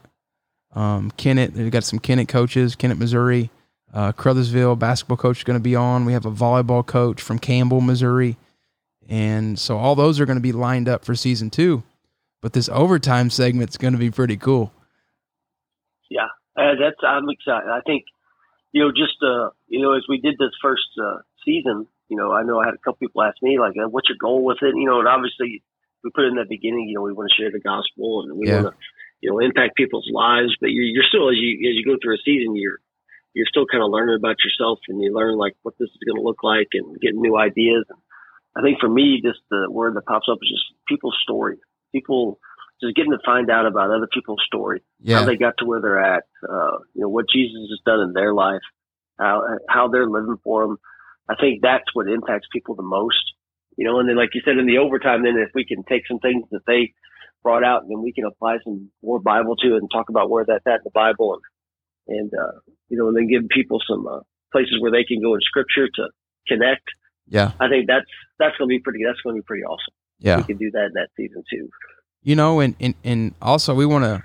Um, 0.74 1.12
Kennett, 1.18 1.54
we 1.54 1.70
got 1.70 1.84
some 1.84 2.00
Kennett 2.00 2.28
coaches, 2.28 2.76
Kennett, 2.76 2.98
Missouri. 2.98 3.50
Uh, 3.98 4.12
Caruthersville 4.12 4.78
basketball 4.78 5.18
coach 5.18 5.40
is 5.40 5.44
going 5.44 5.58
to 5.58 5.64
be 5.64 5.76
on. 5.76 6.06
We 6.06 6.14
have 6.14 6.28
a 6.28 6.32
volleyball 6.32 6.86
coach 6.86 7.20
from 7.20 7.40
Campbell, 7.40 7.82
Missouri. 7.82 8.38
And 9.10 9.58
so 9.58 9.76
all 9.80 9.96
those 9.96 10.20
are 10.20 10.28
going 10.28 10.38
to 10.38 10.42
be 10.42 10.52
lined 10.52 10.88
up 10.88 11.04
for 11.04 11.16
season 11.16 11.50
two. 11.50 11.82
But 12.40 12.54
this 12.54 12.70
overtime 12.70 13.32
segment 13.32 13.72
is 13.72 13.78
going 13.78 13.94
to 13.94 14.00
be 14.00 14.12
pretty 14.12 14.38
cool. 14.38 14.72
Yeah, 16.12 16.30
uh, 16.56 16.78
that's 16.80 17.02
I'm 17.02 17.28
excited. 17.28 17.72
I 17.72 17.82
think 17.88 18.04
you 18.72 18.84
know 18.84 18.92
just 18.92 19.18
uh 19.24 19.50
you 19.68 19.82
know 19.82 19.94
as 19.98 20.04
we 20.08 20.22
did 20.22 20.36
this 20.38 20.54
first 20.62 20.86
uh, 21.02 21.18
season, 21.44 21.88
you 22.08 22.18
know 22.18 22.32
I 22.32 22.44
know 22.44 22.60
I 22.60 22.66
had 22.66 22.76
a 22.76 22.78
couple 22.78 22.98
people 22.98 23.24
ask 23.24 23.38
me 23.42 23.58
like, 23.58 23.74
uh, 23.84 23.90
"What's 23.90 24.10
your 24.10 24.20
goal 24.22 24.46
with 24.46 24.60
it?" 24.62 24.76
You 24.76 24.86
know, 24.86 25.00
and 25.00 25.08
obviously 25.08 25.64
we 26.04 26.12
put 26.14 26.26
it 26.26 26.28
in 26.28 26.36
the 26.36 26.46
beginning. 26.48 26.88
You 26.88 26.96
know, 26.96 27.02
we 27.02 27.14
want 27.14 27.32
to 27.32 27.42
share 27.42 27.52
the 27.52 27.60
gospel 27.60 28.22
and 28.22 28.38
we 28.38 28.48
yeah. 28.48 28.62
want 28.62 28.76
to 28.76 28.82
you 29.22 29.32
know 29.32 29.40
impact 29.40 29.76
people's 29.76 30.08
lives. 30.14 30.56
But 30.62 30.70
you're, 30.70 30.86
you're 30.86 31.10
still 31.10 31.30
as 31.30 31.38
you 31.38 31.68
as 31.68 31.76
you 31.76 31.84
go 31.84 31.98
through 32.00 32.14
a 32.14 32.24
season, 32.24 32.56
you're 32.56 32.80
you're 33.38 33.46
still 33.46 33.70
kind 33.70 33.84
of 33.84 33.92
learning 33.92 34.18
about 34.18 34.42
yourself 34.44 34.80
and 34.90 35.00
you 35.00 35.14
learn 35.14 35.38
like 35.38 35.54
what 35.62 35.76
this 35.78 35.90
is 35.94 36.02
going 36.04 36.18
to 36.18 36.26
look 36.26 36.42
like 36.42 36.70
and 36.74 37.00
getting 37.00 37.22
new 37.22 37.38
ideas. 37.38 37.86
And 37.88 38.02
I 38.58 38.66
think 38.66 38.80
for 38.80 38.90
me, 38.90 39.22
just 39.24 39.40
the 39.52 39.70
word 39.70 39.96
that 39.96 40.08
pops 40.08 40.26
up 40.26 40.40
is 40.42 40.50
just 40.50 40.66
people's 40.88 41.18
story. 41.22 41.58
People 41.94 42.40
just 42.82 42.96
getting 42.96 43.12
to 43.12 43.20
find 43.24 43.52
out 43.52 43.68
about 43.68 43.92
other 43.92 44.10
people's 44.12 44.42
story, 44.46 44.82
yeah. 45.00 45.20
how 45.20 45.26
they 45.26 45.36
got 45.36 45.54
to 45.60 45.66
where 45.66 45.82
they're 45.82 46.04
at, 46.04 46.24
uh, 46.50 46.82
you 46.96 47.02
know, 47.02 47.10
what 47.10 47.30
Jesus 47.32 47.70
has 47.70 47.80
done 47.86 48.02
in 48.02 48.14
their 48.14 48.34
life, 48.34 48.66
how, 49.20 49.44
how 49.70 49.88
they're 49.88 50.10
living 50.10 50.38
for 50.44 50.66
them. 50.66 50.78
I 51.30 51.36
think 51.40 51.62
that's 51.62 51.94
what 51.94 52.10
impacts 52.10 52.48
people 52.52 52.74
the 52.74 52.82
most, 52.82 53.22
you 53.78 53.86
know, 53.86 54.00
and 54.00 54.10
then 54.10 54.18
like 54.18 54.30
you 54.34 54.42
said 54.44 54.58
in 54.58 54.66
the 54.66 54.80
overtime, 54.80 55.24
then 55.24 55.38
if 55.38 55.50
we 55.54 55.64
can 55.64 55.84
take 55.84 56.08
some 56.08 56.20
things 56.20 56.46
that 56.52 56.66
they 56.66 56.94
brought 57.44 57.64
out 57.64 57.84
and 57.84 57.92
then 57.92 58.02
we 58.02 58.14
can 58.14 58.26
apply 58.26 58.58
some 58.64 58.90
more 59.04 59.20
Bible 59.20 59.56
to 59.58 59.76
it 59.76 59.78
and 59.78 59.92
talk 59.92 60.10
about 60.10 60.30
where 60.32 60.46
that's 60.46 60.66
at 60.66 60.82
in 60.82 60.86
the 60.86 60.92
Bible 60.92 61.34
and 61.34 61.44
and 62.08 62.32
uh, 62.34 62.60
you 62.90 62.98
know, 62.98 63.08
and 63.08 63.18
then 63.18 63.28
give 63.28 63.48
people 63.50 63.80
some 63.88 64.08
uh, 64.08 64.20
places 64.52 64.78
where 64.80 64.92
they 64.92 65.04
can 65.04 65.22
go 65.22 65.34
in 65.36 65.42
Scripture 65.42 65.88
to 65.96 66.10
connect. 66.48 66.84
Yeah, 67.28 67.52
I 67.60 67.68
think 67.68 67.88
that's 67.88 68.06
that's 68.40 68.56
going 68.58 68.70
to 68.70 68.74
be 68.74 68.80
pretty. 68.80 69.00
That's 69.06 69.20
going 69.22 69.36
to 69.36 69.42
be 69.42 69.46
pretty 69.46 69.64
awesome. 69.64 69.94
Yeah, 70.20 70.38
we 70.38 70.44
can 70.44 70.58
do 70.58 70.72
that 70.72 70.86
in 70.86 70.92
that 70.94 71.10
season 71.18 71.44
too. 71.50 71.70
You 72.24 72.36
know, 72.36 72.60
and 72.60 72.76
and 72.80 72.96
and 73.04 73.34
also 73.42 73.74
we 73.74 73.86
want 73.86 74.06
to 74.06 74.24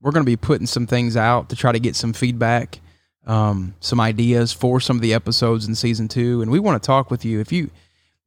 we're 0.00 0.12
going 0.12 0.24
to 0.24 0.30
be 0.30 0.36
putting 0.36 0.66
some 0.66 0.86
things 0.86 1.16
out 1.16 1.48
to 1.48 1.56
try 1.56 1.72
to 1.72 1.80
get 1.80 1.96
some 1.96 2.12
feedback, 2.12 2.80
um, 3.26 3.74
some 3.80 4.00
ideas 4.00 4.52
for 4.52 4.80
some 4.80 4.96
of 4.96 5.02
the 5.02 5.14
episodes 5.14 5.66
in 5.66 5.74
season 5.74 6.08
two, 6.08 6.42
and 6.42 6.50
we 6.50 6.60
want 6.60 6.80
to 6.80 6.86
talk 6.86 7.10
with 7.10 7.24
you 7.24 7.40
if 7.40 7.50
you 7.52 7.70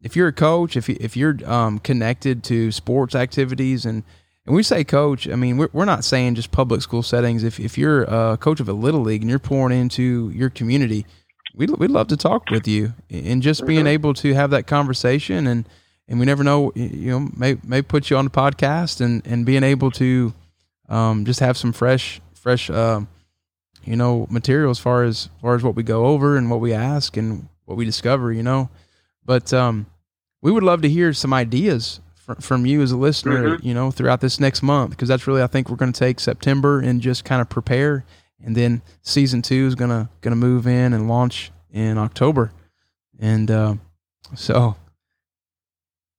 if 0.02 0.16
you're 0.16 0.30
a 0.30 0.34
coach, 0.34 0.78
if 0.78 0.88
you, 0.88 0.98
if 1.00 1.18
you're 1.18 1.38
um, 1.46 1.80
connected 1.80 2.44
to 2.46 2.72
sports 2.72 3.16
activities 3.16 3.86
and 3.86 4.04
and 4.50 4.56
we 4.56 4.64
say 4.64 4.84
coach, 4.84 5.30
I 5.30 5.36
mean, 5.36 5.58
we're, 5.58 5.70
we're 5.74 5.86
not 5.86 6.04
saying 6.04 6.34
just 6.34 6.50
public 6.50 6.82
school 6.82 7.04
settings. 7.04 7.44
If, 7.44 7.60
if 7.60 7.78
you're 7.78 8.02
a 8.06 8.36
coach 8.36 8.60
of 8.60 8.68
a 8.68 8.74
little 8.74 9.02
league 9.02 9.22
and 9.22 9.30
you're 9.30 9.38
pouring 9.38 9.80
into 9.80 10.32
your 10.34 10.50
community, 10.50 11.06
we'd, 11.54 11.70
we'd 11.70 11.92
love 11.92 12.08
to 12.08 12.18
talk 12.18 12.50
with 12.50 12.68
you 12.68 12.96
and 13.12 13.44
just 13.44 13.64
being 13.68 13.86
able 13.86 14.16
to 14.16 14.34
have 14.34 14.50
that 14.50 14.66
conversation 14.66 15.46
and, 15.46 15.70
and 16.08 16.20
we 16.20 16.26
never 16.26 16.44
know. 16.44 16.72
You 16.74 17.12
know, 17.12 17.30
may 17.38 17.58
may 17.64 17.84
put 17.84 18.10
you 18.10 18.18
on 18.18 18.26
the 18.26 18.32
podcast 18.32 19.02
and 19.02 19.22
and 19.28 19.46
being 19.46 19.62
able 19.62 19.92
to 19.92 20.34
um, 20.90 21.26
just 21.26 21.42
have 21.42 21.56
some 21.56 21.72
fresh 21.72 22.20
fresh 22.34 22.72
uh, 22.72 23.02
you 23.84 23.96
know 23.96 24.26
material 24.32 24.72
as 24.72 24.80
far 24.80 25.04
as, 25.04 25.30
as 25.36 25.42
far 25.42 25.54
as 25.54 25.62
what 25.62 25.76
we 25.76 25.84
go 25.84 26.08
over 26.08 26.36
and 26.36 26.50
what 26.50 26.62
we 26.62 26.74
ask 26.74 27.16
and 27.16 27.48
what 27.66 27.78
we 27.78 27.86
discover. 27.86 28.34
You 28.34 28.42
know, 28.42 28.72
but 29.24 29.54
um, 29.54 29.86
we 30.42 30.52
would 30.52 30.64
love 30.64 30.82
to 30.82 30.90
hear 30.90 31.14
some 31.14 31.36
ideas 31.36 32.00
from 32.40 32.66
you 32.66 32.82
as 32.82 32.92
a 32.92 32.98
listener, 32.98 33.58
mm-hmm. 33.58 33.68
you 33.68 33.74
know, 33.74 33.92
throughout 33.92 34.22
this 34.22 34.40
next 34.40 34.62
month, 34.62 34.92
because 34.92 35.08
that's 35.08 35.28
really, 35.28 35.42
I 35.42 35.48
think 35.48 35.70
we're 35.70 35.76
going 35.76 35.94
to 35.94 36.00
take 36.00 36.20
September 36.20 36.80
and 36.80 37.02
just 37.02 37.26
kind 37.26 37.42
of 37.42 37.50
prepare. 37.50 38.06
And 38.44 38.56
then 38.56 38.82
season 39.02 39.42
two 39.42 39.66
is 39.68 39.76
going 39.76 39.90
to, 39.90 40.10
going 40.22 40.32
to 40.32 40.38
move 40.38 40.66
in 40.68 40.94
and 40.94 41.08
launch 41.08 41.52
in 41.72 41.98
October. 41.98 42.52
And, 43.20 43.52
uh, 43.52 43.76
so 44.36 44.76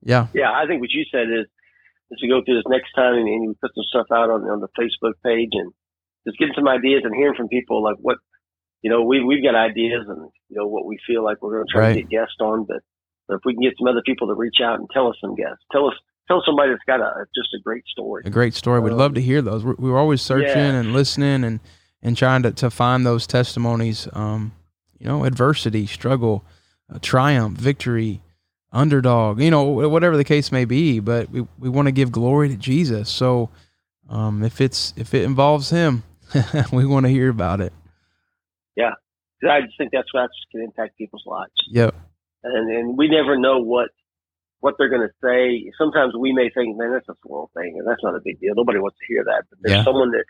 yeah. 0.03 0.27
Yeah. 0.35 0.53
I 0.53 0.67
think 0.67 0.81
what 0.81 0.91
you 0.91 1.05
said 1.11 1.29
is, 1.29 1.47
is 2.11 2.19
to 2.19 2.29
go 2.29 2.43
through 2.45 2.57
this 2.57 2.69
next 2.69 2.93
time 2.95 3.15
and, 3.15 3.29
and 3.29 3.45
you 3.45 3.57
put 3.61 3.71
some 3.75 3.85
stuff 3.89 4.07
out 4.13 4.31
on, 4.31 4.43
on 4.43 4.61
the 4.61 4.69
Facebook 4.79 5.15
page 5.25 5.51
and 5.53 5.73
just 6.27 6.39
getting 6.39 6.55
some 6.55 6.69
ideas 6.69 7.03
and 7.05 7.15
hearing 7.15 7.37
from 7.37 7.49
people 7.49 7.83
like 7.83 7.97
what, 8.01 8.19
you 8.83 8.91
know, 8.91 9.03
we, 9.03 9.23
we've 9.23 9.43
got 9.43 9.55
ideas 9.55 10.05
and, 10.09 10.31
you 10.49 10.57
know, 10.57 10.67
what 10.67 10.87
we 10.87 10.99
feel 11.07 11.23
like 11.23 11.41
we're 11.41 11.57
going 11.57 11.67
to 11.67 11.73
try 11.73 11.83
right. 11.89 11.95
to 11.95 12.03
get 12.03 12.11
guests 12.11 12.37
on, 12.41 12.65
but 12.65 12.83
if 13.31 13.41
we 13.45 13.55
can 13.55 13.63
get 13.63 13.75
some 13.79 13.89
other 13.89 14.03
people 14.05 14.29
to 14.29 14.35
reach 14.35 14.57
out 14.63 14.79
and 14.79 14.89
tell 14.91 15.09
us 15.09 15.17
some 15.21 15.35
guests, 15.35 15.65
tell 15.73 15.87
us 15.87 15.95
tell 16.31 16.43
somebody 16.47 16.71
that's 16.71 16.85
got 16.87 17.01
a 17.01 17.27
just 17.35 17.53
a 17.55 17.63
great 17.63 17.85
story. 17.87 18.23
A 18.25 18.31
great 18.31 18.55
story. 18.55 18.81
We'd 18.81 18.93
um, 18.93 18.99
love 18.99 19.15
to 19.15 19.21
hear 19.21 19.43
those. 19.43 19.65
We're, 19.65 19.75
we 19.79 19.91
were 19.91 19.99
always 19.99 20.23
searching 20.23 20.57
yeah. 20.57 20.81
and 20.81 20.93
listening 20.93 21.45
and 21.45 21.61
and 22.03 22.17
trying 22.17 22.43
to 22.45 22.53
to 22.53 22.71
find 22.71 23.05
those 23.05 23.27
testimonies. 23.27 24.09
Um, 24.13 24.53
you 24.99 25.07
know, 25.07 25.25
adversity, 25.25 25.87
struggle, 25.87 26.45
uh, 26.93 26.99
triumph, 27.01 27.59
victory, 27.59 28.21
underdog. 28.73 29.41
You 29.41 29.51
know, 29.51 29.65
whatever 29.65 30.17
the 30.17 30.25
case 30.25 30.53
may 30.53 30.65
be. 30.65 31.01
But 31.01 31.31
we 31.31 31.47
we 31.59 31.69
want 31.69 31.87
to 31.87 31.93
give 31.93 32.13
glory 32.13 32.49
to 32.49 32.57
Jesus. 32.57 33.09
So 33.09 33.51
um, 34.09 34.43
if 34.43 34.61
it's 34.61 34.95
if 34.97 35.15
it 35.15 35.25
involves 35.25 35.71
Him, 35.71 36.05
we 36.73 36.87
want 36.87 37.07
to 37.07 37.11
hear 37.11 37.29
about 37.29 37.61
it. 37.61 37.73
Yeah, 38.77 38.93
I 39.49 39.63
just 39.63 39.77
think 39.79 39.91
that's 39.93 40.09
that's 40.15 40.33
going 40.53 40.63
to 40.63 40.65
impact 40.65 40.97
people's 40.97 41.25
lives. 41.27 41.53
Yep 41.71 41.95
and 42.43 42.71
and 42.71 42.99
we 42.99 43.09
never 43.09 43.39
know 43.39 43.59
what 43.61 43.91
what 44.61 44.75
they're 44.79 44.91
going 44.91 45.09
to 45.09 45.15
say. 45.25 45.73
Sometimes 45.79 46.13
we 46.19 46.33
may 46.33 46.51
think, 46.53 46.77
man, 46.77 46.93
that's 46.93 47.09
a 47.09 47.17
small 47.27 47.51
thing, 47.57 47.77
and 47.79 47.89
that's 47.89 48.03
not 48.03 48.15
a 48.15 48.21
big 48.23 48.41
deal. 48.41 48.55
Nobody 48.55 48.79
wants 48.79 48.99
to 49.01 49.07
hear 49.09 49.25
that. 49.25 49.45
But 49.49 49.59
there's 49.63 49.79
yeah. 49.79 49.85
someone 49.85 50.11
that 50.13 50.25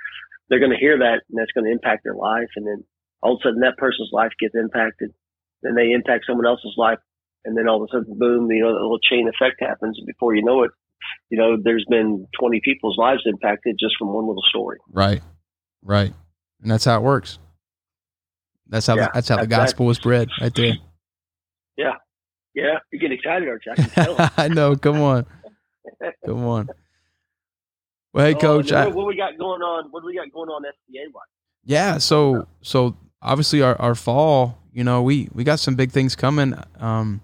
they're 0.49 0.61
going 0.61 0.73
to 0.73 0.79
hear 0.79 0.99
that, 0.99 1.27
and 1.29 1.39
that's 1.39 1.53
going 1.53 1.67
to 1.67 1.73
impact 1.73 2.05
their 2.05 2.15
life, 2.15 2.51
and 2.57 2.67
then 2.67 2.85
all 3.23 3.35
of 3.35 3.41
a 3.43 3.49
sudden 3.49 3.61
that 3.61 3.77
person's 3.77 4.11
life 4.13 4.33
gets 4.41 4.55
impacted, 4.55 5.11
then 5.63 5.75
they 5.75 5.93
impact 5.93 6.25
someone 6.27 6.47
else's 6.47 6.75
life, 6.77 6.99
and 7.45 7.57
then 7.57 7.69
all 7.69 7.83
of 7.83 7.89
a 7.91 7.93
sudden, 7.93 8.19
boom, 8.19 8.51
you 8.51 8.63
know, 8.63 8.71
a 8.71 8.81
little 8.81 8.99
chain 8.99 9.29
effect 9.29 9.61
happens, 9.61 9.99
and 9.99 10.07
before 10.07 10.35
you 10.35 10.43
know 10.43 10.63
it, 10.63 10.71
you 11.31 11.39
know, 11.39 11.57
there's 11.63 11.87
been 11.89 12.27
20 12.39 12.61
people's 12.65 12.99
lives 12.99 13.23
impacted 13.27 13.77
just 13.81 13.95
from 13.99 14.13
one 14.13 14.27
little 14.27 14.45
story. 14.49 14.79
Right, 14.91 15.23
right, 15.83 16.13
and 16.63 16.71
that's 16.71 16.85
how 16.85 16.97
it 16.99 17.03
works. 17.03 17.39
That's 18.69 18.87
how 18.87 18.97
yeah, 18.97 19.07
the, 19.07 19.11
that's 19.15 19.29
how 19.29 19.37
the 19.39 19.47
gospel 19.49 19.87
was 19.87 19.99
bred, 19.99 20.29
right 20.41 20.55
there. 20.55 20.75
Yeah. 21.81 21.95
Yeah. 22.55 22.79
You 22.93 22.99
get 22.99 23.13
excited, 23.13 23.49
aren't? 23.49 23.99
I, 23.99 24.31
I 24.45 24.49
know. 24.49 24.77
Come 24.77 25.01
on. 25.01 25.27
Come 26.27 26.45
on. 26.45 26.69
Well, 28.13 28.27
hey, 28.27 28.35
oh, 28.35 28.39
coach. 28.39 28.73
I, 28.73 28.89
what 28.89 29.07
we 29.07 29.17
got 29.17 29.39
going 29.39 29.63
on? 29.63 29.91
What 29.91 30.01
do 30.01 30.07
we 30.07 30.17
got 30.17 30.31
going 30.33 30.51
on 30.51 30.63
FCA 30.63 31.13
wise? 31.13 31.25
Yeah. 31.65 31.99
So, 31.99 32.47
so 32.61 32.97
obviously 33.23 33.63
our, 33.63 33.81
our 33.81 33.95
fall, 33.95 34.59
you 34.73 34.85
know, 34.85 35.03
we, 35.03 35.29
we 35.33 35.45
got 35.45 35.59
some 35.59 35.75
big 35.75 35.91
things 35.91 36.17
coming. 36.17 36.55
Um, 36.79 37.23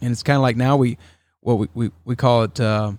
and 0.00 0.12
it's 0.12 0.22
kind 0.22 0.36
of 0.36 0.42
like 0.42 0.56
now 0.56 0.76
we, 0.76 0.98
what 1.40 1.58
we, 1.58 1.68
we, 1.74 1.90
we 2.04 2.16
call 2.16 2.44
it, 2.44 2.58
uh, 2.58 2.92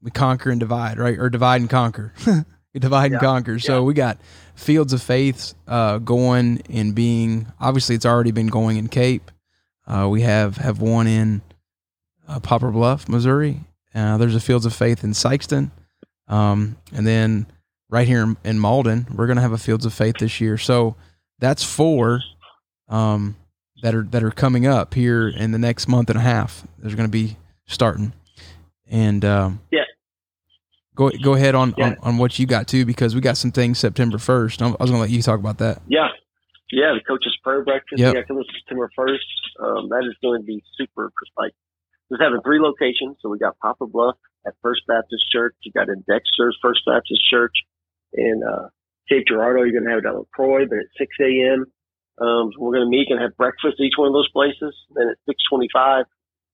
we 0.00 0.10
conquer 0.10 0.50
and 0.50 0.60
divide, 0.60 0.98
right? 0.98 1.18
Or 1.18 1.28
divide 1.28 1.60
and 1.60 1.68
conquer. 1.68 2.14
we 2.74 2.80
divide 2.80 3.10
yeah. 3.10 3.18
and 3.18 3.20
conquer. 3.20 3.58
So 3.58 3.74
yeah. 3.74 3.80
we 3.80 3.94
got 3.94 4.18
fields 4.54 4.92
of 4.92 5.02
faith, 5.02 5.54
uh, 5.66 5.98
going 5.98 6.62
and 6.70 6.94
being, 6.94 7.52
obviously 7.60 7.94
it's 7.94 8.06
already 8.06 8.30
been 8.30 8.46
going 8.46 8.76
in 8.78 8.88
Cape. 8.88 9.30
Uh, 9.88 10.06
we 10.08 10.20
have 10.20 10.58
have 10.58 10.80
one 10.82 11.06
in 11.06 11.40
uh, 12.28 12.38
Poplar 12.40 12.70
Bluff, 12.70 13.08
Missouri. 13.08 13.60
Uh, 13.94 14.18
there's 14.18 14.34
a 14.34 14.40
Fields 14.40 14.66
of 14.66 14.74
Faith 14.74 15.02
in 15.02 15.12
Sikeston, 15.12 15.70
um, 16.28 16.76
and 16.92 17.06
then 17.06 17.46
right 17.88 18.06
here 18.06 18.22
in, 18.22 18.36
in 18.44 18.58
Malden, 18.58 19.06
we're 19.14 19.26
going 19.26 19.36
to 19.36 19.42
have 19.42 19.52
a 19.52 19.58
Fields 19.58 19.86
of 19.86 19.94
Faith 19.94 20.16
this 20.20 20.40
year. 20.42 20.58
So 20.58 20.94
that's 21.38 21.64
four 21.64 22.20
um, 22.88 23.34
that 23.82 23.94
are 23.94 24.02
that 24.02 24.22
are 24.22 24.30
coming 24.30 24.66
up 24.66 24.92
here 24.92 25.26
in 25.26 25.52
the 25.52 25.58
next 25.58 25.88
month 25.88 26.10
and 26.10 26.18
a 26.18 26.22
half. 26.22 26.66
There's 26.78 26.94
going 26.94 27.08
to 27.08 27.10
be 27.10 27.38
starting, 27.66 28.12
and 28.86 29.24
um, 29.24 29.60
yeah. 29.70 29.84
Go 30.94 31.10
go 31.22 31.34
ahead 31.34 31.54
on, 31.54 31.74
yeah. 31.78 31.86
on, 31.86 31.96
on 32.02 32.18
what 32.18 32.40
you 32.40 32.46
got 32.46 32.66
too 32.66 32.84
because 32.84 33.14
we 33.14 33.20
got 33.20 33.36
some 33.36 33.52
things 33.52 33.78
September 33.78 34.18
first. 34.18 34.60
I 34.60 34.66
was 34.66 34.76
going 34.90 34.94
to 34.94 34.98
let 34.98 35.10
you 35.10 35.22
talk 35.22 35.38
about 35.38 35.58
that. 35.58 35.80
Yeah, 35.86 36.08
yeah, 36.70 36.92
the 36.92 37.04
coaches 37.06 37.36
prayer 37.42 37.64
breakfast. 37.64 38.00
Yep. 38.00 38.14
Yeah, 38.14 38.22
coming 38.22 38.44
September 38.52 38.90
first. 38.94 39.26
Um, 39.60 39.88
that 39.88 40.04
is 40.04 40.16
going 40.22 40.42
to 40.42 40.46
be 40.46 40.62
super. 40.76 41.10
Like, 41.36 41.52
just 42.10 42.22
having 42.22 42.40
three 42.42 42.60
locations. 42.60 43.16
So 43.20 43.28
we 43.28 43.38
got 43.38 43.58
Poplar 43.58 43.86
Bluff 43.86 44.16
at 44.46 44.54
First 44.62 44.82
Baptist 44.86 45.24
Church. 45.32 45.54
You 45.62 45.72
got 45.72 45.88
in 45.88 46.04
Dexter's 46.08 46.58
First 46.60 46.80
Baptist 46.86 47.20
Church, 47.30 47.56
and 48.12 48.44
uh, 48.44 48.68
Cape 49.08 49.24
Girardeau. 49.26 49.64
You're 49.64 49.80
going 49.80 49.84
to 49.84 49.90
have 49.90 50.04
it 50.04 50.08
at 50.08 50.16
LaCroix, 50.16 50.66
but 50.68 50.78
at 50.78 50.92
6 50.98 51.08
a.m. 51.20 51.64
Um, 52.20 52.50
so 52.52 52.60
we're 52.60 52.76
going 52.76 52.86
to 52.86 52.92
meet 52.92 53.08
and 53.10 53.20
have 53.20 53.36
breakfast 53.36 53.78
at 53.78 53.84
each 53.84 53.96
one 53.96 54.08
of 54.08 54.14
those 54.14 54.30
places. 54.32 54.74
Then 54.92 55.08
at 55.08 55.18
6:25, 55.28 56.04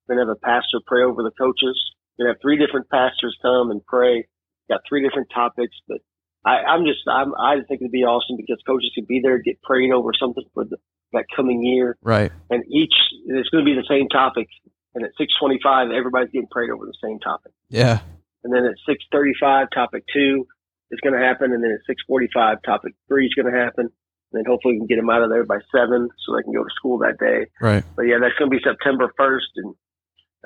we're 0.07 0.15
going 0.15 0.27
to 0.27 0.31
have 0.31 0.37
a 0.37 0.47
pastor 0.47 0.79
pray 0.87 1.03
over 1.03 1.23
the 1.23 1.35
coaches. 1.35 1.75
We're 2.19 2.27
going 2.27 2.35
to 2.35 2.37
have 2.39 2.43
three 2.43 2.59
different 2.59 2.89
pastors 2.91 3.37
come 3.43 3.71
and 3.71 3.85
pray. 3.85 4.29
Got 4.71 4.81
three 4.89 5.03
different 5.03 5.29
topics, 5.35 5.75
but 5.89 5.99
I, 6.45 6.59
I'm 6.69 6.85
just, 6.85 7.01
I'm, 7.09 7.35
I 7.35 7.57
think 7.67 7.81
it'd 7.81 7.93
be 7.93 8.05
awesome 8.05 8.37
because 8.37 8.59
coaches 8.67 8.93
could 8.95 9.07
be 9.07 9.21
there, 9.23 9.39
get 9.39 9.63
prayed 9.63 9.93
over 9.93 10.11
something 10.19 10.45
for 10.53 10.65
the, 10.65 10.77
that 11.13 11.25
coming 11.35 11.65
year. 11.65 11.97
Right. 12.03 12.31
And 12.51 12.65
each, 12.71 12.95
it's 13.27 13.49
going 13.49 13.65
to 13.65 13.71
be 13.71 13.75
the 13.75 13.87
same 13.89 14.09
topic. 14.09 14.49
And 14.95 15.05
at 15.05 15.11
625, 15.19 15.91
everybody's 15.91 16.31
getting 16.31 16.49
prayed 16.49 16.71
over 16.71 16.85
the 16.85 16.97
same 17.03 17.19
topic. 17.19 17.53
Yeah. 17.69 18.01
And 18.45 18.53
then 18.53 18.65
at 18.65 18.77
635, 18.87 19.69
topic 19.75 20.05
two 20.13 20.47
is 20.91 21.01
going 21.01 21.19
to 21.19 21.25
happen. 21.25 21.53
And 21.53 21.65
then 21.65 21.73
at 21.73 21.87
645, 21.87 22.63
topic 22.63 22.95
three 23.09 23.27
is 23.27 23.35
going 23.35 23.53
to 23.53 23.59
happen. 23.59 23.89
And 23.89 24.35
then 24.35 24.45
hopefully 24.47 24.75
we 24.75 24.79
can 24.81 24.87
get 24.87 24.97
them 24.97 25.11
out 25.11 25.23
of 25.23 25.31
there 25.31 25.45
by 25.45 25.59
seven 25.73 26.09
so 26.25 26.37
they 26.37 26.43
can 26.43 26.53
go 26.53 26.63
to 26.63 26.71
school 26.77 26.99
that 26.99 27.19
day. 27.19 27.47
Right. 27.61 27.85
But 27.97 28.03
yeah, 28.03 28.17
that's 28.21 28.35
going 28.39 28.51
to 28.51 28.57
be 28.57 28.63
September 28.63 29.11
1st. 29.19 29.51
And, 29.57 29.75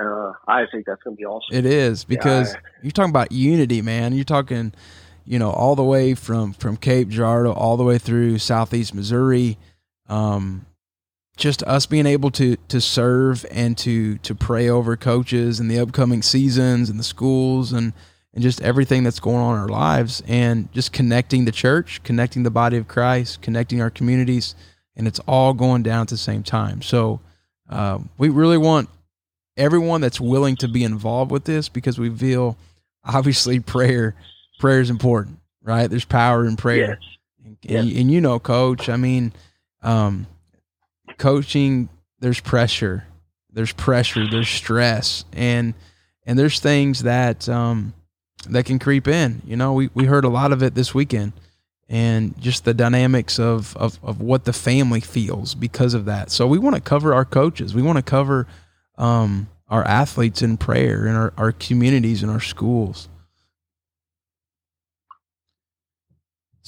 uh, 0.00 0.33
I 0.47 0.64
think 0.71 0.87
that's 0.87 1.02
going 1.02 1.17
to 1.17 1.19
be 1.19 1.25
awesome. 1.25 1.57
It 1.57 1.67
is 1.67 2.05
because 2.05 2.52
yeah, 2.52 2.61
I, 2.61 2.81
you're 2.83 2.93
talking 2.93 3.11
about 3.11 3.33
unity, 3.33 3.83
man. 3.83 4.14
You're 4.14 4.25
talking, 4.25 4.73
you 5.29 5.39
know, 5.39 5.51
all 5.51 5.77
the 5.77 5.85
way 5.85 6.15
from 6.15 6.55
from 6.55 6.79
Cape 6.79 7.09
Girardeau 7.09 7.53
all 7.53 7.77
the 7.77 7.85
way 7.85 7.99
through 7.99 8.39
southeast 8.39 8.95
Missouri. 8.95 9.59
Um, 10.09 10.65
just 11.37 11.63
us 11.65 11.85
being 11.85 12.07
able 12.07 12.31
to 12.33 12.57
to 12.69 12.81
serve 12.81 13.45
and 13.51 13.77
to 13.79 14.17
to 14.19 14.35
pray 14.35 14.71
over 14.71 14.97
coaches 14.97 15.61
and 15.61 15.71
the 15.71 15.79
upcoming 15.79 16.23
seasons 16.23 16.89
and 16.89 16.99
the 16.99 17.05
schools 17.05 17.73
and 17.73 17.93
and 18.33 18.43
just 18.43 18.63
everything 18.63 19.05
that's 19.05 19.21
going 19.21 19.37
on 19.37 19.55
in 19.55 19.61
our 19.61 19.69
lives 19.69 20.23
and 20.27 20.73
just 20.73 20.93
connecting 20.93 21.45
the 21.45 21.53
church, 21.53 22.03
connecting 22.05 22.43
the 22.43 22.51
body 22.51 22.79
of 22.79 22.89
Christ, 22.89 23.43
connecting 23.43 23.83
our 23.83 23.91
communities, 23.91 24.55
and 24.97 25.07
it's 25.07 25.21
all 25.21 25.53
going 25.53 25.83
down 25.83 26.03
at 26.03 26.09
the 26.09 26.17
same 26.17 26.43
time. 26.43 26.81
So 26.81 27.21
uh, 27.69 27.99
we 28.17 28.31
really 28.31 28.59
want 28.59 28.89
everyone 29.59 30.01
that's 30.01 30.21
willing 30.21 30.57
to 30.57 30.69
be 30.69 30.85
involved 30.85 31.31
with 31.31 31.45
this 31.45 31.69
because 31.69 31.99
we 31.99 32.09
feel 32.09 32.57
obviously 33.05 33.61
prayer 33.61 34.15
prayer 34.59 34.81
is 34.81 34.91
important, 34.91 35.38
right? 35.62 35.88
There's 35.88 36.05
power 36.05 36.45
in 36.47 36.57
prayer. 36.57 36.99
Yes. 37.00 37.17
And, 37.45 37.57
yes. 37.62 37.81
and, 37.81 37.93
and, 37.97 38.12
you 38.12 38.21
know, 38.21 38.38
coach, 38.38 38.88
I 38.88 38.97
mean, 38.97 39.33
um, 39.83 40.27
coaching, 41.19 41.88
there's 42.21 42.41
pressure, 42.41 43.05
there's 43.53 43.73
pressure, 43.73 44.29
there's 44.29 44.49
stress, 44.49 45.25
and, 45.33 45.75
and 46.27 46.38
there's 46.38 46.61
things 46.61 47.05
that, 47.05 47.49
um, 47.49 47.95
that 48.49 48.67
can 48.67 48.79
creep 48.79 49.09
in. 49.09 49.43
You 49.47 49.57
know, 49.57 49.73
we, 49.73 49.91
we 49.95 50.05
heard 50.05 50.25
a 50.25 50.29
lot 50.29 50.53
of 50.53 50.62
it 50.62 50.75
this 50.75 50.95
weekend 50.95 51.33
and 51.88 52.38
just 52.41 52.65
the 52.65 52.75
dynamics 52.75 53.38
of, 53.38 53.77
of, 53.77 53.99
of 54.03 54.21
what 54.21 54.45
the 54.45 54.53
family 54.53 55.00
feels 55.00 55.55
because 55.55 55.95
of 55.95 56.05
that. 56.05 56.31
So 56.31 56.47
we 56.47 56.59
want 56.59 56.77
to 56.77 56.83
cover 56.83 57.15
our 57.15 57.25
coaches. 57.25 57.75
We 57.75 57.83
want 57.83 57.97
to 57.97 58.03
cover, 58.03 58.47
um, 58.99 59.49
our 59.69 59.85
athletes 59.85 60.41
in 60.43 60.57
prayer 60.57 61.07
and 61.07 61.17
our, 61.17 61.33
our 61.37 61.53
communities 61.53 62.23
and 62.23 62.33
our 62.33 62.41
schools. 62.41 63.09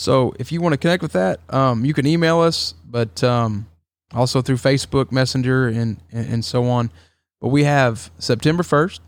So 0.01 0.33
if 0.39 0.51
you 0.51 0.63
want 0.63 0.73
to 0.73 0.79
connect 0.79 1.03
with 1.03 1.13
that, 1.13 1.41
um, 1.51 1.85
you 1.85 1.93
can 1.93 2.07
email 2.07 2.41
us, 2.41 2.73
but 2.89 3.23
um, 3.23 3.67
also 4.15 4.41
through 4.41 4.57
Facebook 4.57 5.13
Messenger 5.13 5.69
and, 5.69 5.99
and 6.11 6.43
so 6.43 6.65
on. 6.71 6.91
But 7.39 7.49
we 7.49 7.65
have 7.65 8.11
September 8.19 8.63
first, 8.63 9.03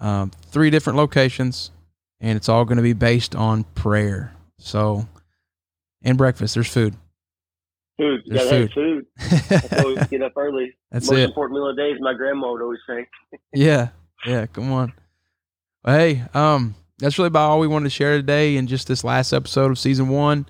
um, 0.00 0.30
three 0.50 0.68
different 0.68 0.98
locations, 0.98 1.70
and 2.20 2.36
it's 2.36 2.46
all 2.46 2.66
going 2.66 2.76
to 2.76 2.82
be 2.82 2.92
based 2.92 3.34
on 3.34 3.64
prayer. 3.74 4.34
So, 4.58 5.08
and 6.02 6.18
breakfast. 6.18 6.52
There's 6.52 6.68
food. 6.68 6.94
Food. 7.96 8.20
You 8.26 8.34
gotta 8.34 8.50
food. 8.50 8.60
have 8.60 8.72
food. 8.72 9.48
That's 9.48 9.70
why 9.84 10.06
get 10.10 10.22
up 10.22 10.34
early. 10.36 10.76
That's 10.92 11.10
Most 11.10 11.20
it. 11.20 11.22
important 11.22 11.58
meal 11.58 11.70
of 11.70 11.76
the 11.76 11.82
day, 11.82 11.88
is 11.88 12.00
my 12.02 12.12
grandma 12.12 12.52
would 12.52 12.60
always 12.60 12.80
say. 12.86 13.06
yeah. 13.54 13.88
Yeah, 14.26 14.44
come 14.44 14.72
on. 14.72 14.92
Well, 15.82 15.98
hey, 15.98 16.24
um, 16.34 16.74
that's 16.98 17.18
really 17.18 17.28
about 17.28 17.50
all 17.50 17.60
we 17.60 17.66
wanted 17.66 17.84
to 17.84 17.90
share 17.90 18.16
today 18.16 18.56
in 18.56 18.66
just 18.66 18.88
this 18.88 19.04
last 19.04 19.32
episode 19.32 19.70
of 19.70 19.78
season 19.78 20.08
one. 20.08 20.46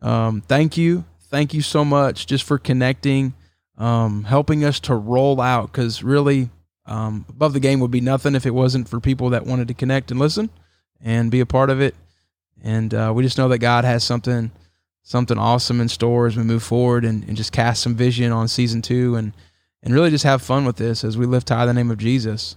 Um, 0.00 0.40
thank 0.40 0.76
you. 0.76 1.04
Thank 1.30 1.54
you 1.54 1.62
so 1.62 1.84
much 1.84 2.26
just 2.26 2.44
for 2.44 2.58
connecting, 2.58 3.34
um, 3.78 4.24
helping 4.24 4.64
us 4.64 4.80
to 4.80 4.94
roll 4.94 5.40
out 5.40 5.72
because 5.72 6.02
really, 6.02 6.50
um, 6.86 7.24
above 7.28 7.52
the 7.52 7.60
game 7.60 7.80
would 7.80 7.90
be 7.90 8.00
nothing 8.00 8.34
if 8.34 8.44
it 8.44 8.50
wasn't 8.50 8.88
for 8.88 9.00
people 9.00 9.30
that 9.30 9.46
wanted 9.46 9.68
to 9.68 9.74
connect 9.74 10.10
and 10.10 10.18
listen 10.18 10.50
and 11.00 11.30
be 11.30 11.40
a 11.40 11.46
part 11.46 11.70
of 11.70 11.80
it. 11.80 11.94
And 12.62 12.92
uh, 12.92 13.12
we 13.14 13.22
just 13.22 13.38
know 13.38 13.48
that 13.48 13.58
God 13.58 13.84
has 13.84 14.04
something 14.04 14.50
something 15.04 15.38
awesome 15.38 15.80
in 15.80 15.88
store 15.88 16.26
as 16.26 16.36
we 16.36 16.44
move 16.44 16.62
forward 16.62 17.04
and, 17.04 17.24
and 17.24 17.36
just 17.36 17.50
cast 17.50 17.82
some 17.82 17.94
vision 17.94 18.30
on 18.30 18.46
season 18.46 18.80
two 18.82 19.16
and 19.16 19.32
and 19.82 19.92
really 19.92 20.10
just 20.10 20.24
have 20.24 20.40
fun 20.40 20.64
with 20.64 20.76
this 20.76 21.02
as 21.02 21.18
we 21.18 21.26
lift 21.26 21.48
high 21.48 21.66
the 21.66 21.74
name 21.74 21.90
of 21.90 21.98
Jesus. 21.98 22.56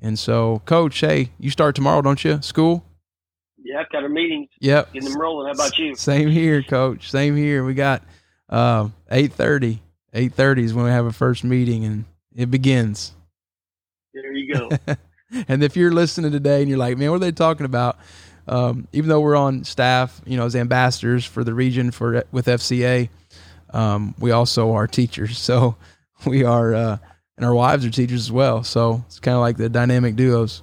And 0.00 0.18
so, 0.18 0.62
Coach, 0.64 0.98
hey, 1.00 1.30
you 1.38 1.50
start 1.50 1.74
tomorrow, 1.74 2.02
don't 2.02 2.22
you? 2.24 2.40
School? 2.42 2.84
Yeah, 3.62 3.80
I've 3.80 3.90
got 3.90 4.04
a 4.04 4.08
meeting. 4.08 4.48
Yep. 4.60 4.92
Getting 4.92 5.10
them 5.10 5.20
rolling. 5.20 5.46
How 5.46 5.52
about 5.52 5.76
you? 5.78 5.94
Same 5.96 6.28
here, 6.28 6.62
Coach. 6.62 7.10
Same 7.10 7.36
here. 7.36 7.64
We 7.64 7.74
got 7.74 8.02
uh, 8.48 8.88
eight 9.10 9.32
thirty. 9.32 9.82
Eight 10.14 10.32
thirty 10.32 10.64
is 10.64 10.72
when 10.72 10.84
we 10.84 10.90
have 10.90 11.06
a 11.06 11.12
first 11.12 11.44
meeting, 11.44 11.84
and 11.84 12.04
it 12.34 12.50
begins. 12.50 13.12
There 14.14 14.32
you 14.32 14.54
go. 14.54 14.70
and 15.48 15.62
if 15.62 15.76
you're 15.76 15.92
listening 15.92 16.32
today 16.32 16.60
and 16.60 16.68
you're 16.68 16.78
like, 16.78 16.96
man, 16.96 17.10
what 17.10 17.16
are 17.16 17.20
they 17.20 17.32
talking 17.32 17.66
about? 17.66 17.98
Um, 18.46 18.88
even 18.92 19.10
though 19.10 19.20
we're 19.20 19.36
on 19.36 19.64
staff, 19.64 20.20
you 20.24 20.36
know, 20.36 20.46
as 20.46 20.56
ambassadors 20.56 21.24
for 21.24 21.44
the 21.44 21.52
region 21.52 21.90
for 21.90 22.24
with 22.32 22.46
FCA, 22.46 23.10
um, 23.70 24.14
we 24.18 24.30
also 24.30 24.72
are 24.72 24.86
teachers. 24.86 25.38
So 25.48 25.76
we 26.26 26.42
are, 26.44 26.74
uh, 26.74 26.98
and 27.38 27.46
our 27.46 27.54
wives 27.54 27.86
are 27.86 27.90
teachers 27.90 28.22
as 28.22 28.32
well. 28.32 28.64
So 28.64 29.04
it's 29.06 29.20
kind 29.20 29.36
of 29.36 29.40
like 29.40 29.56
the 29.56 29.68
dynamic 29.68 30.16
duos. 30.16 30.62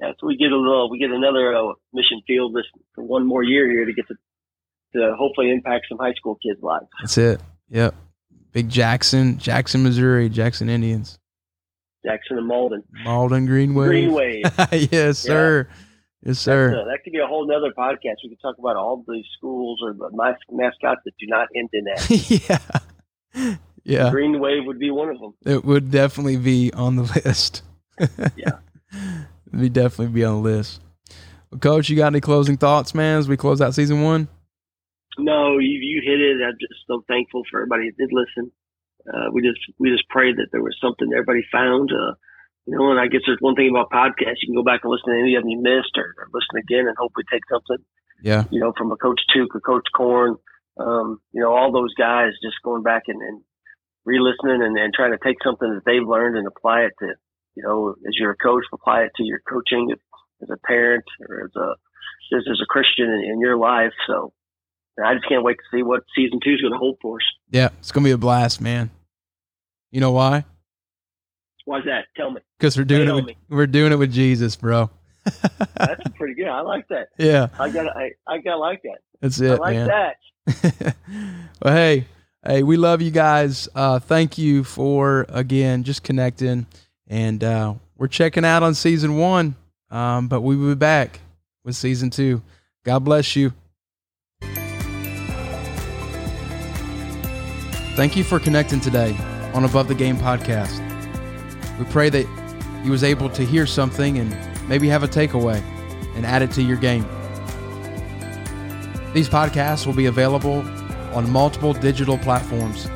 Yeah, 0.00 0.12
so 0.18 0.26
we 0.26 0.36
get 0.36 0.50
a 0.50 0.56
little, 0.56 0.90
we 0.90 0.98
get 0.98 1.10
another 1.10 1.54
uh, 1.56 1.74
mission 1.92 2.20
field 2.26 2.54
this 2.54 2.64
for 2.94 3.04
one 3.04 3.24
more 3.24 3.44
year 3.44 3.70
here 3.70 3.84
to 3.84 3.92
get 3.92 4.06
to, 4.08 4.14
to 4.94 5.14
hopefully 5.16 5.52
impact 5.52 5.86
some 5.88 5.98
high 5.98 6.14
school 6.14 6.38
kids' 6.42 6.60
lives. 6.60 6.86
That's 7.00 7.18
it. 7.18 7.40
Yep. 7.68 7.94
Big 8.52 8.68
Jackson, 8.68 9.38
Jackson, 9.38 9.84
Missouri, 9.84 10.28
Jackson 10.28 10.68
Indians. 10.68 11.18
Jackson 12.04 12.38
and 12.38 12.48
Malden. 12.48 12.82
Malden 13.04 13.46
Green 13.46 13.74
Wave. 13.74 13.90
Greenway. 13.90 14.42
yes, 14.72 15.18
sir. 15.18 15.68
Yeah. 15.68 15.76
Yes, 16.22 16.38
sir. 16.38 16.72
A, 16.72 16.84
that 16.86 16.98
could 17.04 17.12
be 17.12 17.20
a 17.20 17.26
whole 17.26 17.46
nother 17.46 17.72
podcast. 17.78 18.16
We 18.24 18.30
could 18.30 18.40
talk 18.42 18.56
about 18.58 18.76
all 18.76 19.04
the 19.06 19.22
schools 19.36 19.80
or 19.82 19.92
the 19.92 20.10
mascots 20.50 21.02
that 21.04 21.12
do 21.20 21.26
not 21.28 21.48
end 21.54 21.68
in 21.72 21.84
that. 21.84 22.58
yeah. 23.34 23.56
Yeah. 23.90 24.10
Green 24.10 24.38
Wave 24.38 24.66
would 24.66 24.78
be 24.78 24.90
one 24.90 25.08
of 25.08 25.18
them. 25.18 25.34
It 25.44 25.64
would 25.64 25.90
definitely 25.90 26.36
be 26.36 26.72
on 26.72 26.96
the 26.96 27.02
list. 27.24 27.62
yeah. 28.36 28.58
It'd 29.46 29.60
be 29.60 29.68
definitely 29.68 30.14
be 30.14 30.24
on 30.24 30.42
the 30.42 30.48
list. 30.48 30.80
Well, 31.50 31.58
Coach, 31.58 31.88
you 31.88 31.96
got 31.96 32.08
any 32.08 32.20
closing 32.20 32.56
thoughts, 32.56 32.94
man, 32.94 33.18
as 33.18 33.28
we 33.28 33.36
close 33.36 33.60
out 33.60 33.74
season 33.74 34.02
one? 34.02 34.28
No, 35.18 35.58
you, 35.58 35.78
you 35.82 36.00
hit 36.04 36.20
it. 36.20 36.38
I'm 36.42 36.56
just 36.60 36.86
so 36.86 37.04
thankful 37.08 37.42
for 37.50 37.60
everybody 37.60 37.90
that 37.90 37.96
did 37.98 38.10
listen. 38.12 38.52
Uh, 39.12 39.30
we 39.32 39.42
just 39.42 39.58
we 39.78 39.90
just 39.90 40.08
prayed 40.08 40.36
that 40.36 40.48
there 40.52 40.62
was 40.62 40.76
something 40.80 41.08
everybody 41.12 41.42
found. 41.50 41.90
Uh, 41.90 42.14
you 42.66 42.78
know, 42.78 42.90
and 42.92 43.00
I 43.00 43.08
guess 43.08 43.22
there's 43.26 43.40
one 43.40 43.56
thing 43.56 43.70
about 43.70 43.90
podcasts. 43.90 44.38
You 44.42 44.48
can 44.48 44.54
go 44.54 44.62
back 44.62 44.80
and 44.84 44.92
listen 44.92 45.12
to 45.12 45.18
any 45.18 45.34
of 45.34 45.42
them 45.42 45.50
you 45.50 45.58
missed 45.60 45.96
or, 45.96 46.14
or 46.16 46.28
listen 46.32 46.62
again 46.62 46.86
and 46.86 46.96
hopefully 46.96 47.24
take 47.32 47.42
something. 47.50 47.84
Yeah. 48.22 48.44
You 48.50 48.60
know, 48.60 48.72
from 48.76 48.92
a 48.92 48.96
Coach 48.96 49.20
Tuke 49.34 49.54
or 49.54 49.60
Coach 49.60 49.88
Corn, 49.96 50.36
um, 50.78 51.20
you 51.32 51.40
know, 51.40 51.50
all 51.56 51.72
those 51.72 51.94
guys 51.94 52.32
just 52.44 52.62
going 52.62 52.82
back 52.82 53.04
and, 53.08 53.20
and 53.20 53.40
re-listening 54.04 54.62
and, 54.62 54.76
and 54.76 54.94
trying 54.94 55.12
to 55.12 55.18
take 55.22 55.36
something 55.44 55.74
that 55.74 55.84
they've 55.84 56.06
learned 56.06 56.36
and 56.36 56.46
apply 56.46 56.80
it 56.82 56.92
to, 57.00 57.14
you 57.54 57.62
know, 57.62 57.94
as 58.06 58.14
you're 58.18 58.32
a 58.32 58.36
coach, 58.36 58.64
apply 58.72 59.02
it 59.02 59.12
to 59.16 59.24
your 59.24 59.40
coaching 59.48 59.94
as 60.42 60.48
a 60.50 60.56
parent 60.66 61.04
or 61.28 61.44
as 61.44 61.56
a, 61.56 62.36
as, 62.36 62.44
as 62.50 62.60
a 62.62 62.66
Christian 62.66 63.06
in, 63.10 63.32
in 63.32 63.40
your 63.40 63.56
life. 63.56 63.92
So 64.06 64.32
I 65.02 65.14
just 65.14 65.28
can't 65.28 65.44
wait 65.44 65.56
to 65.58 65.76
see 65.76 65.82
what 65.82 66.02
season 66.14 66.40
two 66.42 66.54
is 66.54 66.60
going 66.60 66.72
to 66.72 66.78
hold 66.78 66.98
for 67.00 67.16
us. 67.16 67.24
Yeah. 67.50 67.68
It's 67.78 67.92
going 67.92 68.04
to 68.04 68.08
be 68.08 68.12
a 68.12 68.18
blast, 68.18 68.60
man. 68.60 68.90
You 69.90 70.00
know 70.00 70.12
why? 70.12 70.44
Why's 71.64 71.84
that? 71.84 72.06
Tell 72.16 72.30
me. 72.30 72.40
Because 72.58 72.76
we're 72.76 72.84
doing 72.84 73.06
Tell 73.06 73.18
it. 73.18 73.24
With, 73.24 73.36
we're 73.48 73.66
doing 73.66 73.92
it 73.92 73.96
with 73.96 74.12
Jesus, 74.12 74.56
bro. 74.56 74.90
That's 75.76 76.02
pretty 76.16 76.34
good. 76.34 76.48
I 76.48 76.60
like 76.60 76.88
that. 76.88 77.08
Yeah. 77.18 77.48
I 77.58 77.70
got. 77.70 77.96
I 77.96 78.12
I 78.26 78.38
got 78.38 78.56
like 78.56 78.82
that. 78.82 78.98
That's 79.20 79.40
it. 79.40 79.52
I 79.52 79.54
like 79.56 79.76
man. 79.76 79.88
that. 79.88 80.96
well, 81.62 81.74
hey, 81.74 82.06
hey, 82.46 82.62
we 82.62 82.76
love 82.76 83.02
you 83.02 83.10
guys. 83.10 83.68
Uh, 83.74 83.98
thank 83.98 84.38
you 84.38 84.64
for 84.64 85.26
again 85.28 85.82
just 85.84 86.02
connecting, 86.02 86.66
and 87.06 87.42
uh, 87.44 87.74
we're 87.96 88.08
checking 88.08 88.44
out 88.44 88.62
on 88.62 88.74
season 88.74 89.16
one. 89.16 89.56
Um, 89.90 90.28
but 90.28 90.42
we 90.42 90.56
will 90.56 90.68
be 90.68 90.74
back 90.76 91.20
with 91.64 91.74
season 91.74 92.10
two. 92.10 92.42
God 92.84 93.00
bless 93.00 93.34
you. 93.34 93.52
Thank 97.96 98.16
you 98.16 98.24
for 98.24 98.38
connecting 98.38 98.80
today 98.80 99.16
on 99.52 99.64
Above 99.64 99.88
the 99.88 99.94
Game 99.94 100.16
podcast. 100.16 100.78
We 101.78 101.84
pray 101.86 102.08
that 102.08 102.26
you 102.84 102.90
was 102.90 103.02
able 103.02 103.28
to 103.30 103.44
hear 103.44 103.66
something 103.66 104.18
and 104.18 104.34
maybe 104.68 104.88
have 104.88 105.02
a 105.02 105.08
takeaway 105.08 105.60
and 106.14 106.24
add 106.24 106.40
it 106.42 106.52
to 106.52 106.62
your 106.62 106.76
game. 106.76 107.04
These 109.12 109.28
podcasts 109.28 109.86
will 109.86 109.92
be 109.92 110.06
available 110.06 110.62
on 111.12 111.30
multiple 111.30 111.72
digital 111.72 112.18
platforms. 112.18 112.86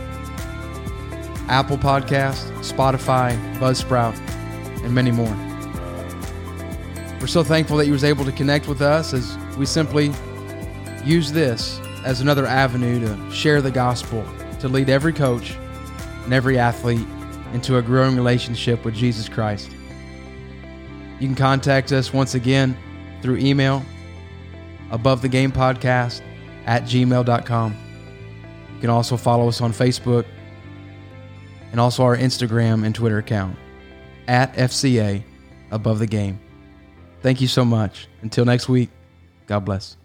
Apple 1.48 1.76
Podcast, 1.76 2.50
Spotify, 2.60 3.36
Buzzsprout, 3.58 4.16
and 4.82 4.94
many 4.94 5.10
more. 5.10 5.36
We're 7.20 7.26
so 7.26 7.42
thankful 7.42 7.76
that 7.78 7.86
you 7.86 7.92
was 7.92 8.04
able 8.04 8.24
to 8.24 8.32
connect 8.32 8.68
with 8.68 8.82
us 8.82 9.14
as 9.14 9.36
we 9.56 9.66
simply 9.66 10.12
use 11.04 11.32
this 11.32 11.80
as 12.04 12.20
another 12.20 12.46
avenue 12.46 13.00
to 13.00 13.30
share 13.30 13.62
the 13.62 13.70
gospel, 13.70 14.24
to 14.60 14.68
lead 14.68 14.88
every 14.88 15.12
coach 15.12 15.56
and 16.24 16.32
every 16.32 16.58
athlete 16.58 17.06
into 17.52 17.78
a 17.78 17.82
growing 17.82 18.16
relationship 18.16 18.84
with 18.84 18.94
Jesus 18.94 19.28
Christ. 19.28 19.70
You 21.20 21.28
can 21.28 21.36
contact 21.36 21.92
us 21.92 22.12
once 22.12 22.34
again 22.34 22.76
through 23.22 23.36
email 23.36 23.84
above 24.90 25.22
the 25.22 25.28
game 25.28 25.52
podcast 25.52 26.20
at 26.66 26.82
gmail.com. 26.84 27.83
You 28.84 28.88
can 28.88 28.96
also 28.96 29.16
follow 29.16 29.48
us 29.48 29.62
on 29.62 29.72
Facebook 29.72 30.26
and 31.72 31.80
also 31.80 32.02
our 32.02 32.18
Instagram 32.18 32.84
and 32.84 32.94
Twitter 32.94 33.16
account 33.16 33.56
at 34.28 34.52
FCA 34.56 35.22
above 35.70 36.00
the 36.00 36.06
game. 36.06 36.38
Thank 37.22 37.40
you 37.40 37.48
so 37.48 37.64
much. 37.64 38.08
Until 38.20 38.44
next 38.44 38.68
week, 38.68 38.90
God 39.46 39.60
bless. 39.60 39.96